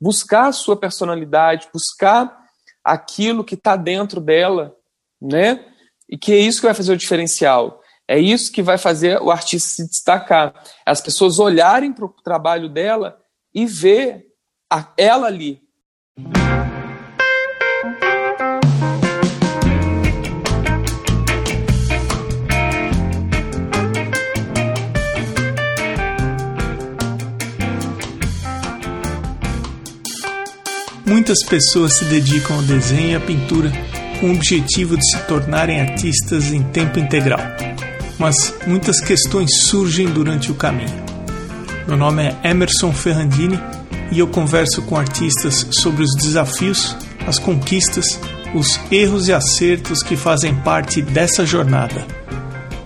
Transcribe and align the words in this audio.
buscar 0.00 0.48
a 0.48 0.52
sua 0.52 0.76
personalidade, 0.76 1.68
buscar 1.72 2.36
aquilo 2.84 3.44
que 3.44 3.54
está 3.54 3.76
dentro 3.76 4.20
dela, 4.20 4.74
né? 5.20 5.64
E 6.08 6.16
que 6.16 6.32
é 6.32 6.38
isso 6.38 6.60
que 6.60 6.66
vai 6.66 6.74
fazer 6.74 6.92
o 6.92 6.96
diferencial. 6.96 7.82
É 8.06 8.18
isso 8.18 8.50
que 8.50 8.62
vai 8.62 8.78
fazer 8.78 9.20
o 9.20 9.30
artista 9.30 9.68
se 9.68 9.86
destacar. 9.86 10.54
As 10.86 11.00
pessoas 11.00 11.38
olharem 11.38 11.92
para 11.92 12.06
o 12.06 12.08
trabalho 12.08 12.68
dela 12.68 13.20
e 13.54 13.66
ver 13.66 14.24
a, 14.70 14.90
ela 14.96 15.26
ali. 15.26 15.62
Muitas 31.28 31.46
pessoas 31.46 31.98
se 31.98 32.06
dedicam 32.06 32.56
ao 32.56 32.62
desenho 32.62 33.10
e 33.10 33.14
à 33.14 33.20
pintura 33.20 33.70
com 34.18 34.28
o 34.28 34.34
objetivo 34.34 34.96
de 34.96 35.10
se 35.10 35.18
tornarem 35.26 35.78
artistas 35.78 36.54
em 36.54 36.62
tempo 36.62 36.98
integral. 36.98 37.40
Mas 38.18 38.54
muitas 38.66 38.98
questões 38.98 39.50
surgem 39.64 40.06
durante 40.06 40.50
o 40.50 40.54
caminho. 40.54 41.04
Meu 41.86 41.98
nome 41.98 42.22
é 42.22 42.48
Emerson 42.48 42.94
Ferrandini 42.94 43.60
e 44.10 44.20
eu 44.20 44.26
converso 44.26 44.80
com 44.80 44.96
artistas 44.96 45.66
sobre 45.70 46.02
os 46.02 46.14
desafios, 46.16 46.96
as 47.26 47.38
conquistas, 47.38 48.18
os 48.54 48.80
erros 48.90 49.28
e 49.28 49.32
acertos 49.34 50.02
que 50.02 50.16
fazem 50.16 50.54
parte 50.54 51.02
dessa 51.02 51.44
jornada. 51.44 52.06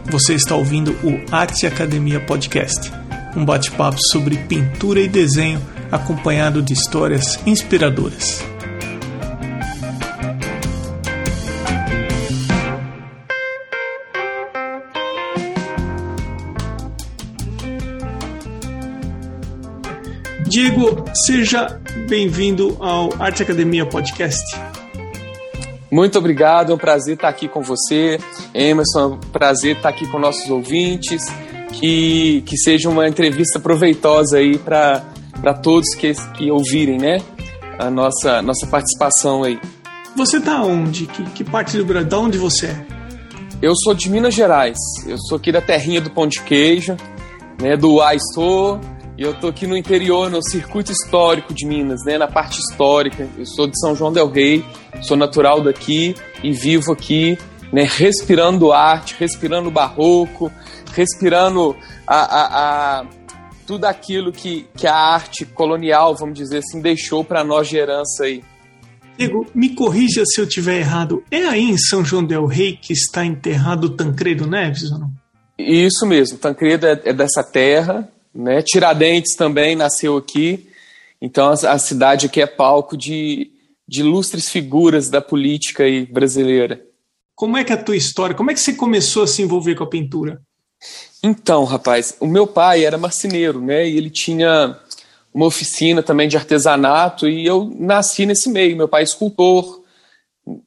Você 0.06 0.34
está 0.34 0.56
ouvindo 0.56 0.98
o 1.04 1.32
Arte 1.32 1.64
Academia 1.64 2.18
Podcast, 2.18 2.90
um 3.36 3.44
bate-papo 3.44 3.98
sobre 4.10 4.36
pintura 4.36 4.98
e 4.98 5.06
desenho 5.06 5.62
acompanhado 5.92 6.62
de 6.62 6.72
histórias 6.72 7.38
inspiradoras. 7.46 8.42
Diego, 20.48 21.04
seja 21.26 21.80
bem-vindo 22.08 22.76
ao 22.80 23.10
Arte 23.18 23.42
Academia 23.42 23.86
Podcast. 23.86 24.44
Muito 25.90 26.18
obrigado, 26.18 26.72
é 26.72 26.74
um 26.74 26.78
prazer 26.78 27.14
estar 27.14 27.28
aqui 27.28 27.48
com 27.48 27.62
você. 27.62 28.18
Emerson, 28.54 29.00
é 29.00 29.06
um 29.06 29.18
prazer 29.18 29.76
estar 29.76 29.90
aqui 29.90 30.06
com 30.06 30.18
nossos 30.18 30.48
ouvintes. 30.50 31.22
Que, 31.72 32.42
que 32.42 32.56
seja 32.58 32.90
uma 32.90 33.08
entrevista 33.08 33.58
proveitosa 33.58 34.36
aí 34.36 34.58
para 34.58 35.02
para 35.42 35.54
todos 35.54 35.92
que, 35.96 36.14
que 36.34 36.50
ouvirem, 36.50 36.98
né? 36.98 37.18
A 37.78 37.90
nossa, 37.90 38.40
nossa 38.40 38.64
participação 38.68 39.42
aí. 39.42 39.58
Você 40.16 40.40
tá 40.40 40.62
onde? 40.62 41.06
Que, 41.06 41.24
que 41.30 41.44
parte 41.44 41.76
do 41.76 41.84
Brasil? 41.84 42.08
De 42.08 42.14
onde 42.14 42.38
você 42.38 42.66
é? 42.66 42.86
Eu 43.60 43.74
sou 43.76 43.92
de 43.92 44.08
Minas 44.08 44.34
Gerais. 44.34 44.78
Eu 45.06 45.18
sou 45.18 45.36
aqui 45.36 45.50
da 45.50 45.60
terrinha 45.60 46.00
do 46.00 46.10
Pão 46.10 46.28
de 46.28 46.40
Queijo, 46.42 46.96
né? 47.60 47.76
Do 47.76 48.00
Aistou. 48.00 48.80
E 49.18 49.22
eu 49.22 49.34
tô 49.34 49.48
aqui 49.48 49.66
no 49.66 49.76
interior, 49.76 50.30
no 50.30 50.42
circuito 50.42 50.92
histórico 50.92 51.52
de 51.52 51.66
Minas, 51.66 52.00
né? 52.06 52.16
Na 52.18 52.28
parte 52.28 52.60
histórica. 52.60 53.28
Eu 53.36 53.44
sou 53.44 53.66
de 53.66 53.78
São 53.80 53.96
João 53.96 54.12
del 54.12 54.30
Rei, 54.30 54.64
sou 55.02 55.16
natural 55.16 55.60
daqui 55.60 56.14
e 56.42 56.52
vivo 56.52 56.92
aqui, 56.92 57.36
né? 57.72 57.84
Respirando 57.88 58.72
arte, 58.72 59.16
respirando 59.18 59.70
barroco, 59.70 60.52
respirando 60.94 61.74
a, 62.06 62.16
a, 62.16 63.00
a 63.00 63.04
tudo 63.66 63.84
aquilo 63.84 64.32
que, 64.32 64.66
que 64.76 64.86
a 64.86 64.94
arte 64.94 65.44
colonial, 65.44 66.14
vamos 66.14 66.38
dizer 66.38 66.58
assim, 66.58 66.80
deixou 66.80 67.24
para 67.24 67.44
nós 67.44 67.68
de 67.68 67.76
herança 67.76 68.24
aí. 68.24 68.42
Diego, 69.16 69.46
me 69.54 69.74
corrija 69.74 70.24
se 70.24 70.40
eu 70.40 70.48
tiver 70.48 70.78
errado. 70.78 71.22
É 71.30 71.44
aí 71.44 71.62
em 71.62 71.78
São 71.78 72.04
João 72.04 72.24
del 72.24 72.46
Rei 72.46 72.76
que 72.76 72.92
está 72.92 73.24
enterrado 73.24 73.90
Tancredo 73.90 74.46
Neves 74.46 74.90
ou 74.90 74.98
não? 74.98 75.12
Isso 75.58 76.06
mesmo, 76.06 76.38
Tancredo 76.38 76.86
é, 76.86 77.00
é 77.04 77.12
dessa 77.12 77.44
terra, 77.44 78.08
né? 78.34 78.62
Tiradentes 78.62 79.36
também 79.36 79.76
nasceu 79.76 80.16
aqui. 80.16 80.68
Então 81.20 81.48
a, 81.48 81.52
a, 81.52 81.78
cidade 81.78 82.26
aqui 82.26 82.40
é 82.40 82.46
palco 82.46 82.96
de, 82.96 83.50
de 83.86 84.00
ilustres 84.00 84.48
figuras 84.48 85.08
da 85.08 85.20
política 85.20 85.84
aí 85.84 86.04
brasileira. 86.04 86.80
Como 87.34 87.56
é 87.56 87.64
que 87.64 87.72
é 87.72 87.76
a 87.76 87.82
tua 87.82 87.96
história? 87.96 88.34
Como 88.34 88.50
é 88.50 88.54
que 88.54 88.60
você 88.60 88.72
começou 88.72 89.22
a 89.22 89.26
se 89.26 89.42
envolver 89.42 89.74
com 89.74 89.84
a 89.84 89.88
pintura? 89.88 90.40
Então, 91.22 91.64
rapaz, 91.64 92.16
o 92.18 92.26
meu 92.26 92.46
pai 92.46 92.84
era 92.84 92.98
marceneiro, 92.98 93.60
né? 93.60 93.88
E 93.88 93.96
ele 93.96 94.10
tinha 94.10 94.78
uma 95.32 95.46
oficina 95.46 96.02
também 96.02 96.28
de 96.28 96.36
artesanato 96.36 97.28
e 97.28 97.46
eu 97.46 97.72
nasci 97.78 98.26
nesse 98.26 98.48
meio. 98.48 98.76
Meu 98.76 98.88
pai 98.88 99.02
é 99.02 99.04
escultor. 99.04 99.82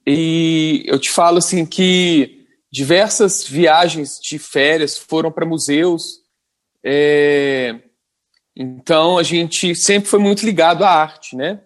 E 0.08 0.84
eu 0.88 0.98
te 0.98 1.12
falo 1.12 1.40
assim 1.40 1.66
que 1.66 2.46
diversas 2.72 3.44
viagens 3.46 4.20
de 4.20 4.40
férias 4.40 4.98
foram 4.98 5.32
para 5.32 5.46
museus. 5.46 6.22
É... 6.84 7.76
Então 8.56 9.18
a 9.18 9.24
gente 9.24 9.76
sempre 9.76 10.10
foi 10.10 10.20
muito 10.20 10.46
ligado 10.46 10.84
à 10.84 10.90
arte, 10.90 11.36
né? 11.36 11.60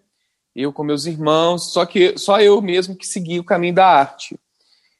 Eu 0.56 0.74
com 0.74 0.84
meus 0.84 1.06
irmãos, 1.06 1.72
só 1.72 1.86
que 1.86 2.18
só 2.18 2.42
eu 2.42 2.60
mesmo 2.60 2.96
que 2.96 3.06
segui 3.06 3.40
o 3.40 3.44
caminho 3.44 3.76
da 3.76 3.86
arte. 3.86 4.38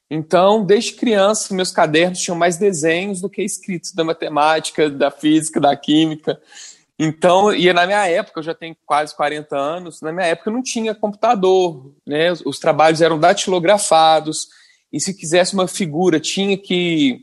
Então, 0.10 0.66
desde 0.66 0.94
criança, 0.94 1.54
meus 1.54 1.72
cadernos 1.72 2.20
tinham 2.20 2.38
mais 2.38 2.58
desenhos 2.58 3.22
do 3.22 3.30
que 3.30 3.44
escritos 3.44 3.94
da 3.94 4.04
matemática, 4.04 4.90
da 4.90 5.12
física, 5.12 5.60
da 5.60 5.76
química. 5.76 6.42
Então, 6.98 7.54
e 7.54 7.72
na 7.72 7.86
minha 7.86 8.08
época, 8.08 8.40
eu 8.40 8.44
já 8.44 8.56
tenho 8.56 8.76
quase 8.86 9.16
40 9.16 9.56
anos, 9.56 10.02
na 10.02 10.12
minha 10.12 10.26
época 10.26 10.52
não 10.52 10.64
tinha 10.64 10.96
computador, 10.96 11.94
né? 12.06 12.32
Os, 12.32 12.42
os 12.46 12.60
trabalhos 12.60 13.02
eram 13.02 13.20
datilografados, 13.20 14.48
e 14.92 15.00
se 15.00 15.14
quisesse 15.14 15.54
uma 15.54 15.68
figura, 15.68 16.20
tinha 16.20 16.58
que 16.58 17.22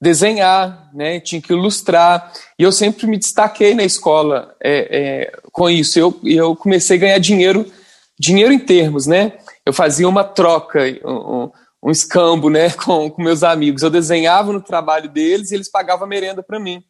desenhar, 0.00 0.90
né? 0.94 1.18
Tinha 1.18 1.42
que 1.42 1.52
ilustrar. 1.52 2.32
E 2.58 2.62
eu 2.62 2.70
sempre 2.70 3.06
me 3.06 3.18
destaquei 3.18 3.74
na 3.74 3.82
escola 3.82 4.54
é, 4.62 4.98
é, 4.98 5.32
com 5.50 5.68
isso. 5.68 5.98
Eu, 5.98 6.20
eu 6.24 6.54
comecei 6.54 6.96
a 6.96 7.00
ganhar 7.00 7.18
dinheiro, 7.18 7.70
dinheiro 8.18 8.52
em 8.52 8.58
termos, 8.58 9.06
né? 9.06 9.32
Eu 9.66 9.72
fazia 9.72 10.08
uma 10.08 10.22
troca, 10.22 10.80
um, 11.04 11.44
um 11.44 11.52
escambo 11.90 12.48
né, 12.48 12.70
com, 12.84 13.10
com 13.10 13.22
meus 13.22 13.42
amigos. 13.42 13.82
Eu 13.82 13.90
desenhava 13.90 14.52
no 14.52 14.60
trabalho 14.60 15.08
deles 15.08 15.50
e 15.50 15.54
eles 15.54 15.70
pagavam 15.70 16.06
merenda 16.06 16.42
para 16.42 16.60
mim. 16.60 16.82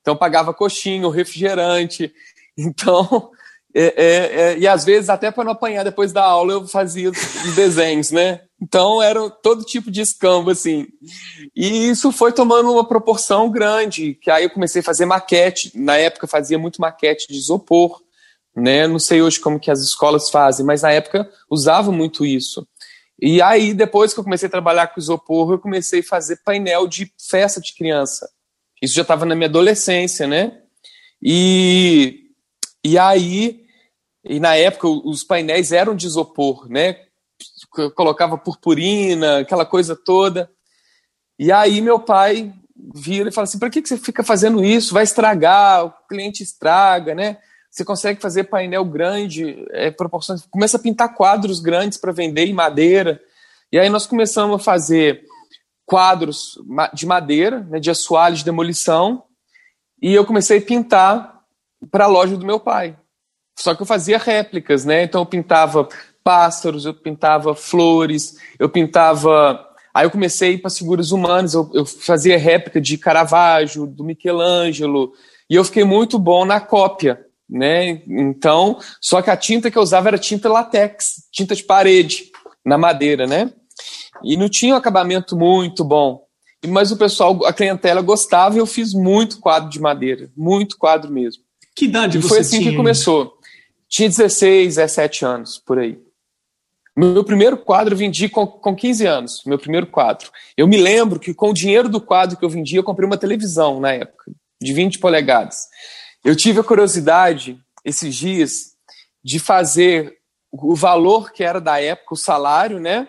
Então, 0.00 0.16
pagava 0.16 0.54
coxinha, 0.54 1.10
refrigerante. 1.10 2.12
Então, 2.62 3.30
é, 3.74 3.82
é, 3.82 4.42
é, 4.42 4.58
e 4.58 4.66
às 4.66 4.84
vezes, 4.84 5.08
até 5.08 5.30
para 5.30 5.44
não 5.44 5.52
apanhar 5.52 5.84
depois 5.84 6.12
da 6.12 6.22
aula, 6.22 6.52
eu 6.52 6.66
fazia 6.66 7.10
os 7.10 7.54
desenhos, 7.54 8.10
né? 8.10 8.40
Então, 8.60 9.00
era 9.00 9.30
todo 9.30 9.64
tipo 9.64 9.90
de 9.90 10.00
escambo, 10.00 10.50
assim. 10.50 10.86
E 11.56 11.88
isso 11.88 12.12
foi 12.12 12.32
tomando 12.32 12.70
uma 12.70 12.86
proporção 12.86 13.50
grande, 13.50 14.14
que 14.14 14.30
aí 14.30 14.44
eu 14.44 14.50
comecei 14.50 14.80
a 14.80 14.84
fazer 14.84 15.06
maquete. 15.06 15.72
Na 15.74 15.96
época, 15.96 16.26
fazia 16.26 16.58
muito 16.58 16.80
maquete 16.80 17.26
de 17.28 17.38
isopor, 17.38 18.02
né? 18.54 18.86
Não 18.86 18.98
sei 18.98 19.22
hoje 19.22 19.40
como 19.40 19.60
que 19.60 19.70
as 19.70 19.80
escolas 19.80 20.28
fazem, 20.28 20.66
mas 20.66 20.82
na 20.82 20.90
época 20.90 21.30
usava 21.48 21.90
muito 21.92 22.26
isso. 22.26 22.66
E 23.20 23.42
aí, 23.42 23.74
depois 23.74 24.14
que 24.14 24.20
eu 24.20 24.24
comecei 24.24 24.46
a 24.46 24.50
trabalhar 24.50 24.86
com 24.86 24.98
isopor, 24.98 25.52
eu 25.52 25.58
comecei 25.58 26.00
a 26.00 26.04
fazer 26.04 26.40
painel 26.44 26.88
de 26.88 27.12
festa 27.18 27.60
de 27.60 27.74
criança. 27.74 28.28
Isso 28.80 28.94
já 28.94 29.02
estava 29.02 29.26
na 29.26 29.34
minha 29.34 29.48
adolescência, 29.48 30.26
né? 30.26 30.62
E, 31.22 32.30
e 32.82 32.98
aí, 32.98 33.66
e 34.24 34.40
na 34.40 34.56
época, 34.56 34.88
os 34.88 35.22
painéis 35.22 35.70
eram 35.70 35.94
de 35.94 36.06
isopor, 36.06 36.66
né? 36.70 36.96
Eu 37.76 37.90
colocava 37.90 38.38
purpurina, 38.38 39.40
aquela 39.40 39.66
coisa 39.66 39.94
toda. 39.94 40.50
E 41.38 41.52
aí, 41.52 41.82
meu 41.82 42.00
pai 42.00 42.52
vira 42.94 43.28
e 43.28 43.32
fala 43.32 43.44
assim: 43.44 43.58
para 43.58 43.68
que, 43.68 43.82
que 43.82 43.88
você 43.88 43.98
fica 43.98 44.24
fazendo 44.24 44.64
isso? 44.64 44.94
Vai 44.94 45.04
estragar, 45.04 45.84
o 45.84 45.92
cliente 46.08 46.42
estraga, 46.42 47.14
né? 47.14 47.38
Você 47.70 47.84
consegue 47.84 48.20
fazer 48.20 48.44
painel 48.44 48.84
grande, 48.84 49.64
é, 49.70 49.92
proporções, 49.92 50.44
começa 50.50 50.76
a 50.76 50.80
pintar 50.80 51.14
quadros 51.14 51.60
grandes 51.60 51.98
para 51.98 52.10
vender 52.10 52.46
em 52.46 52.52
madeira. 52.52 53.20
E 53.70 53.78
aí 53.78 53.88
nós 53.88 54.06
começamos 54.06 54.56
a 54.56 54.64
fazer 54.64 55.22
quadros 55.86 56.58
de 56.92 57.06
madeira, 57.06 57.60
né, 57.60 57.78
de 57.78 57.90
assoalho 57.90 58.34
de 58.34 58.44
demolição, 58.44 59.22
e 60.02 60.12
eu 60.12 60.24
comecei 60.24 60.58
a 60.58 60.62
pintar 60.62 61.40
para 61.90 62.04
a 62.04 62.08
loja 62.08 62.36
do 62.36 62.46
meu 62.46 62.58
pai. 62.58 62.96
Só 63.56 63.74
que 63.74 63.82
eu 63.82 63.86
fazia 63.86 64.18
réplicas, 64.18 64.84
né? 64.84 65.04
Então 65.04 65.20
eu 65.20 65.26
pintava 65.26 65.88
pássaros, 66.24 66.86
eu 66.86 66.94
pintava 66.94 67.54
flores, 67.54 68.36
eu 68.58 68.68
pintava. 68.68 69.66
Aí 69.92 70.06
eu 70.06 70.10
comecei 70.10 70.58
para 70.58 70.70
figuras 70.70 71.12
humanas, 71.12 71.54
eu, 71.54 71.70
eu 71.74 71.84
fazia 71.84 72.38
réplica 72.38 72.80
de 72.80 72.96
Caravaggio, 72.96 73.86
do 73.86 74.02
Michelangelo, 74.02 75.12
e 75.48 75.54
eu 75.54 75.64
fiquei 75.64 75.84
muito 75.84 76.18
bom 76.18 76.44
na 76.44 76.60
cópia 76.60 77.26
né? 77.50 78.02
Então, 78.06 78.78
só 79.00 79.20
que 79.20 79.30
a 79.30 79.36
tinta 79.36 79.70
que 79.70 79.76
eu 79.76 79.82
usava 79.82 80.08
era 80.08 80.18
tinta 80.18 80.48
latex, 80.48 81.28
tinta 81.32 81.54
de 81.54 81.64
parede, 81.64 82.30
na 82.64 82.78
madeira, 82.78 83.26
né? 83.26 83.52
E 84.22 84.36
não 84.36 84.48
tinha 84.48 84.74
um 84.74 84.76
acabamento 84.76 85.36
muito 85.36 85.84
bom. 85.84 86.22
Mas 86.66 86.92
o 86.92 86.96
pessoal, 86.96 87.44
a 87.46 87.52
clientela 87.52 88.02
gostava 88.02 88.56
e 88.56 88.58
eu 88.58 88.66
fiz 88.66 88.92
muito 88.92 89.40
quadro 89.40 89.70
de 89.70 89.80
madeira, 89.80 90.30
muito 90.36 90.76
quadro 90.76 91.10
mesmo. 91.10 91.42
Que 91.74 91.86
idade 91.86 92.18
e 92.18 92.22
você 92.22 92.28
foi 92.28 92.38
assim 92.40 92.58
tinha? 92.58 92.70
que 92.70 92.76
começou. 92.76 93.32
Tinha 93.88 94.08
16, 94.08 94.76
17 94.76 95.24
anos, 95.24 95.58
por 95.58 95.78
aí. 95.78 95.98
Meu 96.96 97.24
primeiro 97.24 97.56
quadro 97.56 97.94
eu 97.94 97.98
vendi 97.98 98.28
com, 98.28 98.46
com 98.46 98.76
15 98.76 99.06
anos, 99.06 99.42
meu 99.46 99.58
primeiro 99.58 99.86
quadro. 99.86 100.30
Eu 100.56 100.68
me 100.68 100.76
lembro 100.76 101.18
que 101.18 101.32
com 101.32 101.50
o 101.50 101.54
dinheiro 101.54 101.88
do 101.88 102.00
quadro 102.00 102.36
que 102.36 102.44
eu 102.44 102.50
vendi, 102.50 102.76
eu 102.76 102.84
comprei 102.84 103.06
uma 103.06 103.16
televisão 103.16 103.80
na 103.80 103.92
época, 103.92 104.30
de 104.60 104.72
20 104.72 104.98
polegadas. 104.98 105.62
Eu 106.24 106.36
tive 106.36 106.60
a 106.60 106.64
curiosidade, 106.64 107.58
esses 107.84 108.14
dias, 108.14 108.72
de 109.22 109.38
fazer 109.38 110.18
o 110.52 110.74
valor 110.74 111.32
que 111.32 111.44
era 111.44 111.60
da 111.60 111.80
época, 111.80 112.14
o 112.14 112.18
salário, 112.18 112.80
né? 112.80 113.08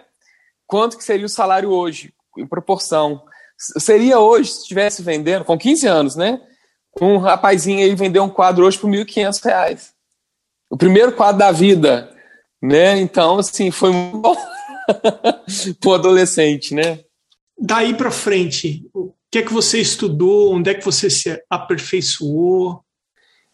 Quanto 0.68 0.98
que 0.98 1.04
seria 1.04 1.26
o 1.26 1.30
salário 1.30 1.70
hoje, 1.70 2.14
em 2.38 2.48
proporção. 2.48 3.24
Seria 3.58 4.20
hoje, 4.20 4.52
se 4.52 4.62
estivesse 4.62 5.02
vendendo, 5.02 5.46
com 5.46 5.58
15 5.58 5.88
anos, 5.88 6.16
né? 6.16 6.40
Um 7.02 7.18
rapazinho 7.18 7.80
aí 7.80 7.96
vender 7.96 8.20
um 8.20 8.30
quadro 8.30 8.66
hoje 8.66 8.78
por 8.78 8.90
R$ 8.90 9.04
1.500. 9.06 9.90
O 10.70 10.78
primeiro 10.78 11.12
quadro 11.14 11.40
da 11.40 11.52
vida 11.52 12.12
né? 12.62 13.00
Então, 13.00 13.40
assim, 13.40 13.72
foi 13.72 13.92
muito 13.92 14.20
bom 14.20 14.36
para 15.80 15.90
o 15.90 15.94
adolescente, 15.94 16.76
né? 16.76 17.00
Daí 17.58 17.94
para 17.94 18.12
frente, 18.12 18.88
o 18.94 19.14
que 19.32 19.40
é 19.40 19.42
que 19.42 19.54
você 19.54 19.80
estudou? 19.80 20.54
Onde 20.54 20.70
é 20.70 20.74
que 20.74 20.86
você 20.86 21.10
se 21.10 21.42
aperfeiçoou? 21.50 22.84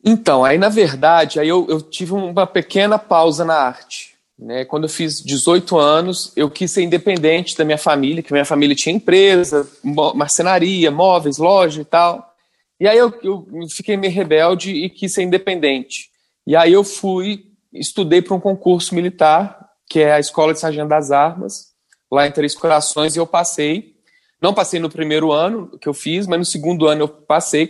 Então, 0.03 0.45
aí 0.45 0.57
na 0.57 0.69
verdade, 0.69 1.39
aí 1.39 1.47
eu, 1.47 1.65
eu 1.69 1.81
tive 1.81 2.13
uma 2.13 2.47
pequena 2.47 2.97
pausa 2.97 3.43
na 3.43 3.55
arte. 3.55 4.15
Né? 4.37 4.65
Quando 4.65 4.83
eu 4.83 4.89
fiz 4.89 5.21
18 5.21 5.77
anos, 5.77 6.31
eu 6.35 6.49
quis 6.49 6.71
ser 6.71 6.83
independente 6.83 7.57
da 7.57 7.65
minha 7.65 7.77
família, 7.77 8.21
que 8.21 8.31
minha 8.31 8.45
família 8.45 8.75
tinha 8.75 8.95
empresa, 8.95 9.67
marcenaria, 10.15 10.91
móveis, 10.91 11.37
loja 11.37 11.81
e 11.81 11.85
tal. 11.85 12.35
E 12.79 12.87
aí 12.87 12.97
eu, 12.97 13.11
eu 13.23 13.47
fiquei 13.69 13.97
meio 13.97 14.13
rebelde 14.13 14.71
e 14.71 14.89
quis 14.89 15.13
ser 15.13 15.23
independente. 15.23 16.11
E 16.45 16.55
aí 16.55 16.71
eu 16.71 16.83
fui 16.83 17.47
estudei 17.73 18.21
para 18.21 18.35
um 18.35 18.39
concurso 18.39 18.95
militar, 18.95 19.69
que 19.89 19.99
é 19.99 20.13
a 20.13 20.19
Escola 20.19 20.53
de 20.53 20.59
Sargento 20.59 20.89
das 20.89 21.11
Armas, 21.11 21.73
lá 22.11 22.27
em 22.27 22.31
Três 22.31 22.55
Corações, 22.55 23.15
e 23.15 23.19
eu 23.19 23.27
passei. 23.27 23.95
Não 24.41 24.53
passei 24.53 24.79
no 24.79 24.89
primeiro 24.89 25.31
ano 25.31 25.77
que 25.79 25.87
eu 25.87 25.93
fiz, 25.93 26.27
mas 26.27 26.39
no 26.39 26.45
segundo 26.45 26.87
ano 26.87 27.03
eu 27.03 27.07
passei, 27.07 27.67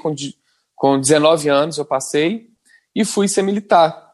com, 0.77 0.94
com 0.94 1.00
19 1.01 1.50
anos 1.50 1.77
eu 1.77 1.85
passei, 1.85 2.47
e 2.95 3.03
fui 3.03 3.27
ser 3.27 3.41
militar. 3.41 4.07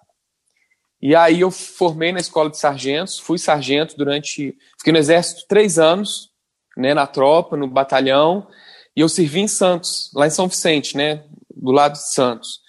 E 1.01 1.15
aí 1.15 1.41
eu 1.41 1.51
formei 1.51 2.11
na 2.13 2.19
Escola 2.19 2.49
de 2.49 2.57
Sargentos, 2.57 3.19
fui 3.19 3.37
sargento 3.37 3.95
durante... 3.97 4.57
Fiquei 4.77 4.93
no 4.93 4.99
Exército 4.99 5.45
três 5.47 5.77
anos, 5.77 6.31
né, 6.77 6.93
na 6.93 7.05
tropa, 7.05 7.57
no 7.57 7.67
batalhão, 7.67 8.47
e 8.95 9.01
eu 9.01 9.09
servi 9.09 9.41
em 9.41 9.47
Santos, 9.47 10.09
lá 10.15 10.25
em 10.25 10.29
São 10.29 10.47
Vicente, 10.47 10.95
né, 10.95 11.25
do 11.53 11.71
lado 11.71 11.93
de 11.93 12.13
Santos. 12.13 12.63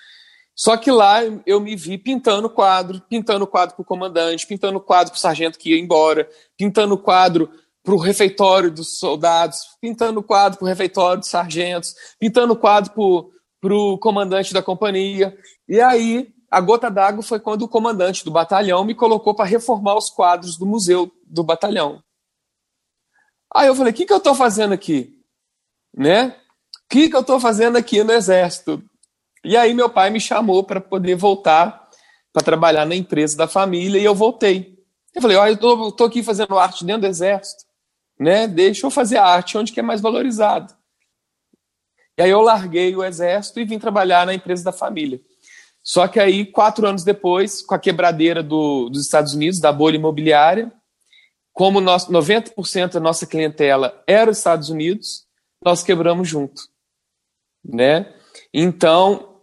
Só 0.54 0.76
que 0.76 0.90
lá 0.90 1.20
eu 1.46 1.60
me 1.60 1.74
vi 1.74 1.96
pintando 1.96 2.48
quadro, 2.50 3.00
pintando 3.08 3.46
quadro 3.46 3.74
para 3.74 3.82
o 3.82 3.86
comandante, 3.86 4.46
pintando 4.46 4.80
quadro 4.80 5.12
para 5.12 5.18
o 5.18 5.20
sargento 5.20 5.58
que 5.58 5.70
ia 5.70 5.80
embora, 5.80 6.28
pintando 6.56 6.96
quadro 6.98 7.50
para 7.82 7.94
o 7.94 7.98
refeitório 7.98 8.70
dos 8.70 8.98
soldados, 8.98 9.60
pintando 9.80 10.22
quadro 10.22 10.58
para 10.58 10.64
o 10.64 10.68
refeitório 10.68 11.20
dos 11.20 11.28
sargentos, 11.28 11.94
pintando 12.18 12.56
quadro 12.56 12.92
para 13.64 13.74
o 13.74 13.96
comandante 13.96 14.52
da 14.52 14.62
companhia. 14.62 15.34
E 15.66 15.80
aí, 15.80 16.30
a 16.50 16.60
gota 16.60 16.90
d'água 16.90 17.22
foi 17.22 17.40
quando 17.40 17.62
o 17.62 17.68
comandante 17.68 18.22
do 18.22 18.30
batalhão 18.30 18.84
me 18.84 18.94
colocou 18.94 19.34
para 19.34 19.46
reformar 19.46 19.96
os 19.96 20.10
quadros 20.10 20.58
do 20.58 20.66
museu 20.66 21.10
do 21.26 21.42
batalhão. 21.42 22.02
Aí 23.54 23.66
eu 23.66 23.74
falei: 23.74 23.90
o 23.90 23.96
que, 23.96 24.04
que 24.04 24.12
eu 24.12 24.18
estou 24.18 24.34
fazendo 24.34 24.74
aqui? 24.74 25.18
Né? 25.96 26.36
O 26.84 26.88
que, 26.90 27.08
que 27.08 27.16
eu 27.16 27.22
estou 27.22 27.40
fazendo 27.40 27.78
aqui 27.78 28.04
no 28.04 28.12
Exército? 28.12 28.84
E 29.42 29.56
aí 29.56 29.72
meu 29.72 29.88
pai 29.88 30.10
me 30.10 30.20
chamou 30.20 30.62
para 30.62 30.80
poder 30.80 31.14
voltar 31.14 31.88
para 32.34 32.42
trabalhar 32.42 32.84
na 32.84 32.94
empresa 32.94 33.34
da 33.34 33.48
família 33.48 33.98
e 33.98 34.04
eu 34.04 34.14
voltei. 34.14 34.76
Eu 35.14 35.22
falei, 35.22 35.38
olha, 35.38 35.58
eu 35.58 35.92
tô 35.92 36.04
aqui 36.04 36.22
fazendo 36.22 36.58
arte 36.58 36.84
dentro 36.84 37.02
do 37.02 37.06
exército, 37.06 37.62
né? 38.18 38.48
Deixa 38.48 38.84
eu 38.84 38.90
fazer 38.90 39.18
arte 39.18 39.56
onde 39.56 39.72
que 39.72 39.78
é 39.78 39.82
mais 39.82 40.00
valorizado. 40.00 40.74
E 42.16 42.22
aí 42.22 42.30
eu 42.30 42.40
larguei 42.40 42.94
o 42.94 43.04
exército 43.04 43.60
e 43.60 43.64
vim 43.64 43.78
trabalhar 43.78 44.26
na 44.26 44.34
empresa 44.34 44.64
da 44.64 44.72
família. 44.72 45.20
Só 45.82 46.08
que 46.08 46.18
aí, 46.18 46.46
quatro 46.46 46.86
anos 46.86 47.04
depois, 47.04 47.60
com 47.60 47.74
a 47.74 47.78
quebradeira 47.78 48.42
do, 48.42 48.88
dos 48.88 49.02
Estados 49.02 49.34
Unidos, 49.34 49.60
da 49.60 49.72
bolha 49.72 49.96
imobiliária, 49.96 50.72
como 51.52 51.80
nós, 51.80 52.08
90% 52.08 52.92
da 52.94 53.00
nossa 53.00 53.26
clientela 53.26 54.02
era 54.06 54.30
os 54.30 54.38
Estados 54.38 54.70
Unidos, 54.70 55.26
nós 55.62 55.82
quebramos 55.82 56.28
junto. 56.28 56.62
Né? 57.64 58.12
Então, 58.52 59.40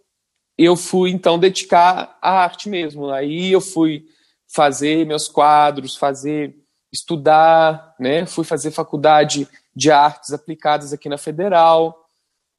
eu 0.57 0.75
fui 0.75 1.09
então 1.11 1.39
dedicar 1.39 2.17
à 2.21 2.43
arte 2.43 2.69
mesmo. 2.69 3.09
Aí 3.09 3.51
eu 3.51 3.61
fui 3.61 4.05
fazer 4.47 5.05
meus 5.05 5.27
quadros, 5.27 5.95
fazer 5.95 6.55
estudar, 6.91 7.95
né? 7.99 8.25
Fui 8.25 8.43
fazer 8.43 8.71
faculdade 8.71 9.47
de 9.75 9.89
artes 9.89 10.33
aplicadas 10.33 10.91
aqui 10.91 11.07
na 11.07 11.17
Federal. 11.17 12.00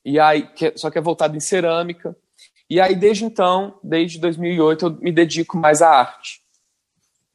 E 0.04 0.19
aí, 0.19 0.49
só 0.76 0.90
que 0.90 0.99
é 0.99 1.02
voltado 1.02 1.37
em 1.37 1.40
cerâmica. 1.40 2.16
E 2.69 2.81
aí 2.81 2.94
desde 2.94 3.25
então, 3.25 3.78
desde 3.82 4.19
2008, 4.19 4.87
eu 4.87 4.99
me 5.00 5.12
dedico 5.12 5.58
mais 5.58 5.82
à 5.82 5.90
arte. 5.90 6.43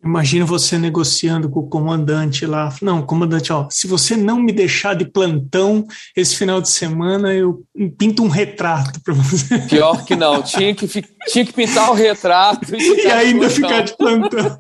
Imagina 0.03 0.45
você 0.45 0.77
negociando 0.77 1.49
com 1.49 1.61
o 1.61 1.69
comandante 1.69 2.45
lá. 2.45 2.73
Não, 2.81 3.01
comandante, 3.01 3.51
ó, 3.51 3.67
se 3.69 3.87
você 3.87 4.15
não 4.15 4.39
me 4.39 4.53
deixar 4.53 4.95
de 4.95 5.05
plantão 5.05 5.85
esse 6.15 6.35
final 6.35 6.61
de 6.61 6.69
semana, 6.69 7.33
eu 7.33 7.63
pinto 7.97 8.23
um 8.23 8.27
retrato 8.27 9.01
para 9.01 9.13
você. 9.13 9.57
Pior 9.67 10.05
que 10.05 10.15
não, 10.15 10.41
tinha 10.43 10.73
que, 10.73 10.87
tinha 10.87 11.45
que 11.45 11.51
pintar 11.51 11.89
o 11.89 11.95
retrato 11.95 12.75
e, 12.75 13.05
e 13.05 13.07
ainda 13.11 13.49
ficar 13.49 13.81
de 13.81 13.97
plantão. 13.97 14.59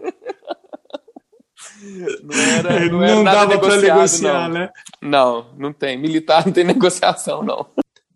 Não, 2.23 2.35
era, 2.35 2.89
não, 2.89 2.99
não 2.99 3.23
dava 3.23 3.59
para 3.59 3.77
negociar, 3.77 4.49
não. 4.49 4.53
né? 4.53 4.69
Não, 5.01 5.45
não 5.57 5.71
tem. 5.71 5.97
Militar 5.97 6.45
não 6.45 6.51
tem 6.51 6.63
negociação, 6.65 7.43
não. 7.43 7.67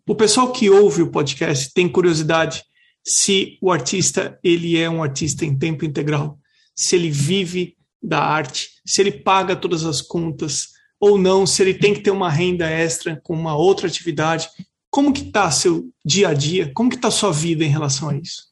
O 0.06 0.14
pessoal 0.14 0.52
que 0.52 0.68
ouve 0.68 1.02
o 1.02 1.10
podcast 1.10 1.72
tem 1.72 1.88
curiosidade 1.88 2.64
se 3.04 3.58
o 3.60 3.70
artista 3.70 4.38
ele 4.42 4.78
é 4.78 4.88
um 4.88 5.02
artista 5.02 5.44
em 5.44 5.56
tempo 5.56 5.84
integral 5.84 6.38
se 6.74 6.96
ele 6.96 7.10
vive 7.10 7.76
da 8.02 8.20
arte, 8.20 8.70
se 8.84 9.00
ele 9.00 9.12
paga 9.12 9.54
todas 9.54 9.84
as 9.84 10.00
contas 10.00 10.68
ou 10.98 11.18
não, 11.18 11.46
se 11.46 11.62
ele 11.62 11.74
tem 11.74 11.94
que 11.94 12.00
ter 12.00 12.10
uma 12.10 12.30
renda 12.30 12.68
extra 12.68 13.20
com 13.22 13.34
uma 13.34 13.56
outra 13.56 13.86
atividade. 13.86 14.48
Como 14.90 15.12
que 15.12 15.22
está 15.22 15.50
seu 15.50 15.88
dia 16.04 16.28
a 16.28 16.34
dia? 16.34 16.70
Como 16.74 16.90
que 16.90 16.96
está 16.96 17.10
sua 17.10 17.32
vida 17.32 17.64
em 17.64 17.68
relação 17.68 18.08
a 18.08 18.16
isso? 18.16 18.48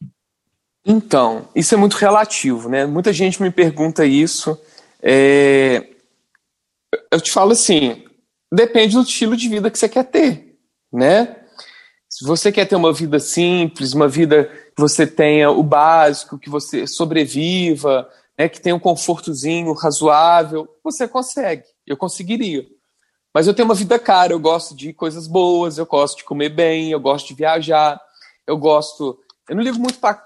Então, 0.84 1.48
isso 1.54 1.74
é 1.74 1.76
muito 1.76 1.94
relativo, 1.94 2.68
né? 2.68 2.86
Muita 2.86 3.12
gente 3.12 3.42
me 3.42 3.50
pergunta 3.50 4.06
isso. 4.06 4.58
É... 5.02 5.86
Eu 7.12 7.20
te 7.20 7.30
falo 7.30 7.52
assim, 7.52 8.04
depende 8.52 8.94
do 8.94 9.02
estilo 9.02 9.36
de 9.36 9.48
vida 9.48 9.70
que 9.70 9.78
você 9.78 9.88
quer 9.88 10.04
ter, 10.04 10.56
né? 10.92 11.36
Se 12.20 12.26
você 12.26 12.52
quer 12.52 12.66
ter 12.66 12.76
uma 12.76 12.92
vida 12.92 13.18
simples, 13.18 13.94
uma 13.94 14.06
vida 14.06 14.44
que 14.44 14.78
você 14.78 15.06
tenha 15.06 15.50
o 15.50 15.62
básico, 15.62 16.38
que 16.38 16.50
você 16.50 16.86
sobreviva, 16.86 18.06
né, 18.38 18.46
que 18.46 18.60
tenha 18.60 18.76
um 18.76 18.78
confortozinho 18.78 19.72
razoável, 19.72 20.68
você 20.84 21.08
consegue. 21.08 21.64
Eu 21.86 21.96
conseguiria. 21.96 22.66
Mas 23.32 23.46
eu 23.46 23.54
tenho 23.54 23.66
uma 23.66 23.74
vida 23.74 23.98
cara, 23.98 24.34
eu 24.34 24.38
gosto 24.38 24.76
de 24.76 24.92
coisas 24.92 25.26
boas, 25.26 25.78
eu 25.78 25.86
gosto 25.86 26.18
de 26.18 26.24
comer 26.24 26.50
bem, 26.50 26.90
eu 26.90 27.00
gosto 27.00 27.28
de 27.28 27.34
viajar, 27.34 27.98
eu 28.46 28.58
gosto. 28.58 29.18
Eu 29.48 29.56
não 29.56 29.62
ligo 29.62 29.78
muito 29.78 29.98
para 29.98 30.22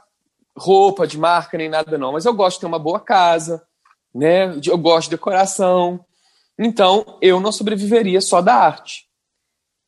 roupa 0.59 1.07
de 1.07 1.17
marca 1.17 1.57
nem 1.57 1.69
nada, 1.69 1.97
não, 1.97 2.11
mas 2.11 2.25
eu 2.25 2.35
gosto 2.35 2.57
de 2.57 2.63
ter 2.63 2.67
uma 2.67 2.79
boa 2.81 2.99
casa, 2.99 3.63
né? 4.13 4.53
Eu 4.67 4.79
gosto 4.79 5.11
de 5.11 5.17
decoração. 5.17 6.05
Então, 6.59 7.19
eu 7.23 7.39
não 7.39 7.53
sobreviveria 7.53 8.21
só 8.21 8.43
da 8.43 8.57
arte. 8.57 9.07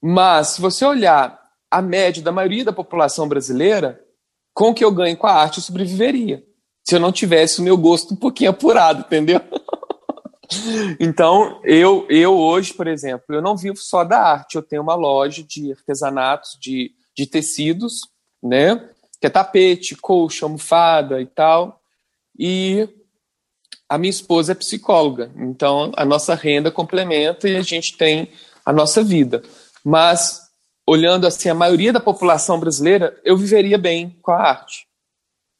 Mas, 0.00 0.50
se 0.50 0.60
você 0.60 0.84
olhar 0.84 1.45
a 1.70 1.82
média 1.82 2.22
da 2.22 2.32
maioria 2.32 2.64
da 2.64 2.72
população 2.72 3.28
brasileira, 3.28 4.00
com 4.54 4.70
o 4.70 4.74
que 4.74 4.84
eu 4.84 4.90
ganho 4.90 5.16
com 5.16 5.26
a 5.26 5.32
arte, 5.32 5.58
eu 5.58 5.62
sobreviveria. 5.62 6.42
Se 6.86 6.94
eu 6.94 7.00
não 7.00 7.12
tivesse 7.12 7.60
o 7.60 7.64
meu 7.64 7.76
gosto 7.76 8.14
um 8.14 8.16
pouquinho 8.16 8.50
apurado, 8.50 9.00
entendeu? 9.00 9.40
então, 11.00 11.60
eu, 11.64 12.06
eu 12.08 12.36
hoje, 12.36 12.72
por 12.72 12.86
exemplo, 12.86 13.34
eu 13.34 13.42
não 13.42 13.56
vivo 13.56 13.76
só 13.76 14.04
da 14.04 14.18
arte. 14.20 14.54
Eu 14.54 14.62
tenho 14.62 14.82
uma 14.82 14.94
loja 14.94 15.42
de 15.42 15.72
artesanatos, 15.72 16.56
de, 16.60 16.92
de 17.16 17.26
tecidos, 17.26 18.02
né? 18.42 18.88
Que 19.20 19.26
é 19.26 19.30
tapete, 19.30 19.96
colcha, 19.96 20.46
almofada 20.46 21.20
e 21.20 21.26
tal. 21.26 21.80
E 22.38 22.88
a 23.88 23.98
minha 23.98 24.10
esposa 24.10 24.52
é 24.52 24.54
psicóloga. 24.54 25.30
Então, 25.36 25.92
a 25.96 26.04
nossa 26.04 26.34
renda 26.34 26.70
complementa 26.70 27.48
e 27.48 27.56
a 27.56 27.62
gente 27.62 27.96
tem 27.96 28.30
a 28.64 28.72
nossa 28.72 29.02
vida. 29.02 29.42
Mas 29.84 30.45
olhando 30.86 31.26
assim 31.26 31.48
a 31.48 31.54
maioria 31.54 31.92
da 31.92 32.00
população 32.00 32.60
brasileira, 32.60 33.18
eu 33.24 33.36
viveria 33.36 33.76
bem 33.76 34.16
com 34.22 34.30
a 34.30 34.40
arte, 34.40 34.86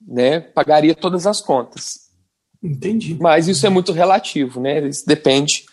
né? 0.07 0.41
Pagaria 0.41 0.95
todas 0.95 1.27
as 1.27 1.41
contas. 1.41 2.07
Entendi. 2.63 3.17
Mas 3.21 3.49
isso 3.49 3.67
é 3.67 3.69
muito 3.69 3.93
relativo, 3.93 4.61
né? 4.61 4.87
Isso 4.87 5.07
depende 5.07 5.65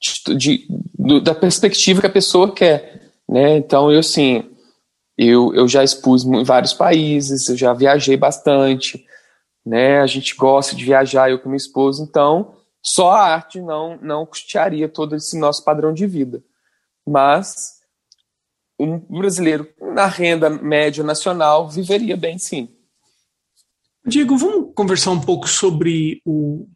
de, 0.00 0.36
de, 0.36 0.68
de, 0.98 1.20
da 1.20 1.34
perspectiva 1.34 2.00
que 2.00 2.06
a 2.06 2.10
pessoa 2.10 2.52
quer, 2.52 3.12
né? 3.28 3.56
Então 3.56 3.90
eu 3.90 4.00
assim, 4.00 4.50
eu, 5.16 5.54
eu 5.54 5.68
já 5.68 5.84
expus 5.84 6.24
em 6.24 6.44
vários 6.44 6.72
países, 6.72 7.48
eu 7.48 7.56
já 7.56 7.72
viajei 7.72 8.16
bastante, 8.16 9.04
né? 9.64 10.00
A 10.00 10.06
gente 10.06 10.34
gosta 10.34 10.74
de 10.74 10.84
viajar, 10.84 11.30
eu 11.30 11.38
com 11.38 11.48
minha 11.48 11.56
esposa, 11.56 12.02
então 12.02 12.54
só 12.82 13.10
a 13.10 13.34
arte 13.34 13.60
não, 13.60 13.96
não 14.00 14.26
custearia 14.26 14.88
todo 14.88 15.14
esse 15.14 15.38
nosso 15.38 15.64
padrão 15.64 15.92
de 15.92 16.06
vida. 16.06 16.42
Mas 17.06 17.77
um 18.78 18.98
brasileiro 18.98 19.68
na 19.80 20.06
renda 20.06 20.48
média 20.48 21.02
nacional 21.02 21.68
viveria 21.68 22.16
bem, 22.16 22.38
sim. 22.38 22.68
Diego, 24.06 24.36
vamos 24.36 24.72
conversar 24.74 25.10
um 25.10 25.20
pouco 25.20 25.48
sobre 25.48 26.22
o, 26.24 26.66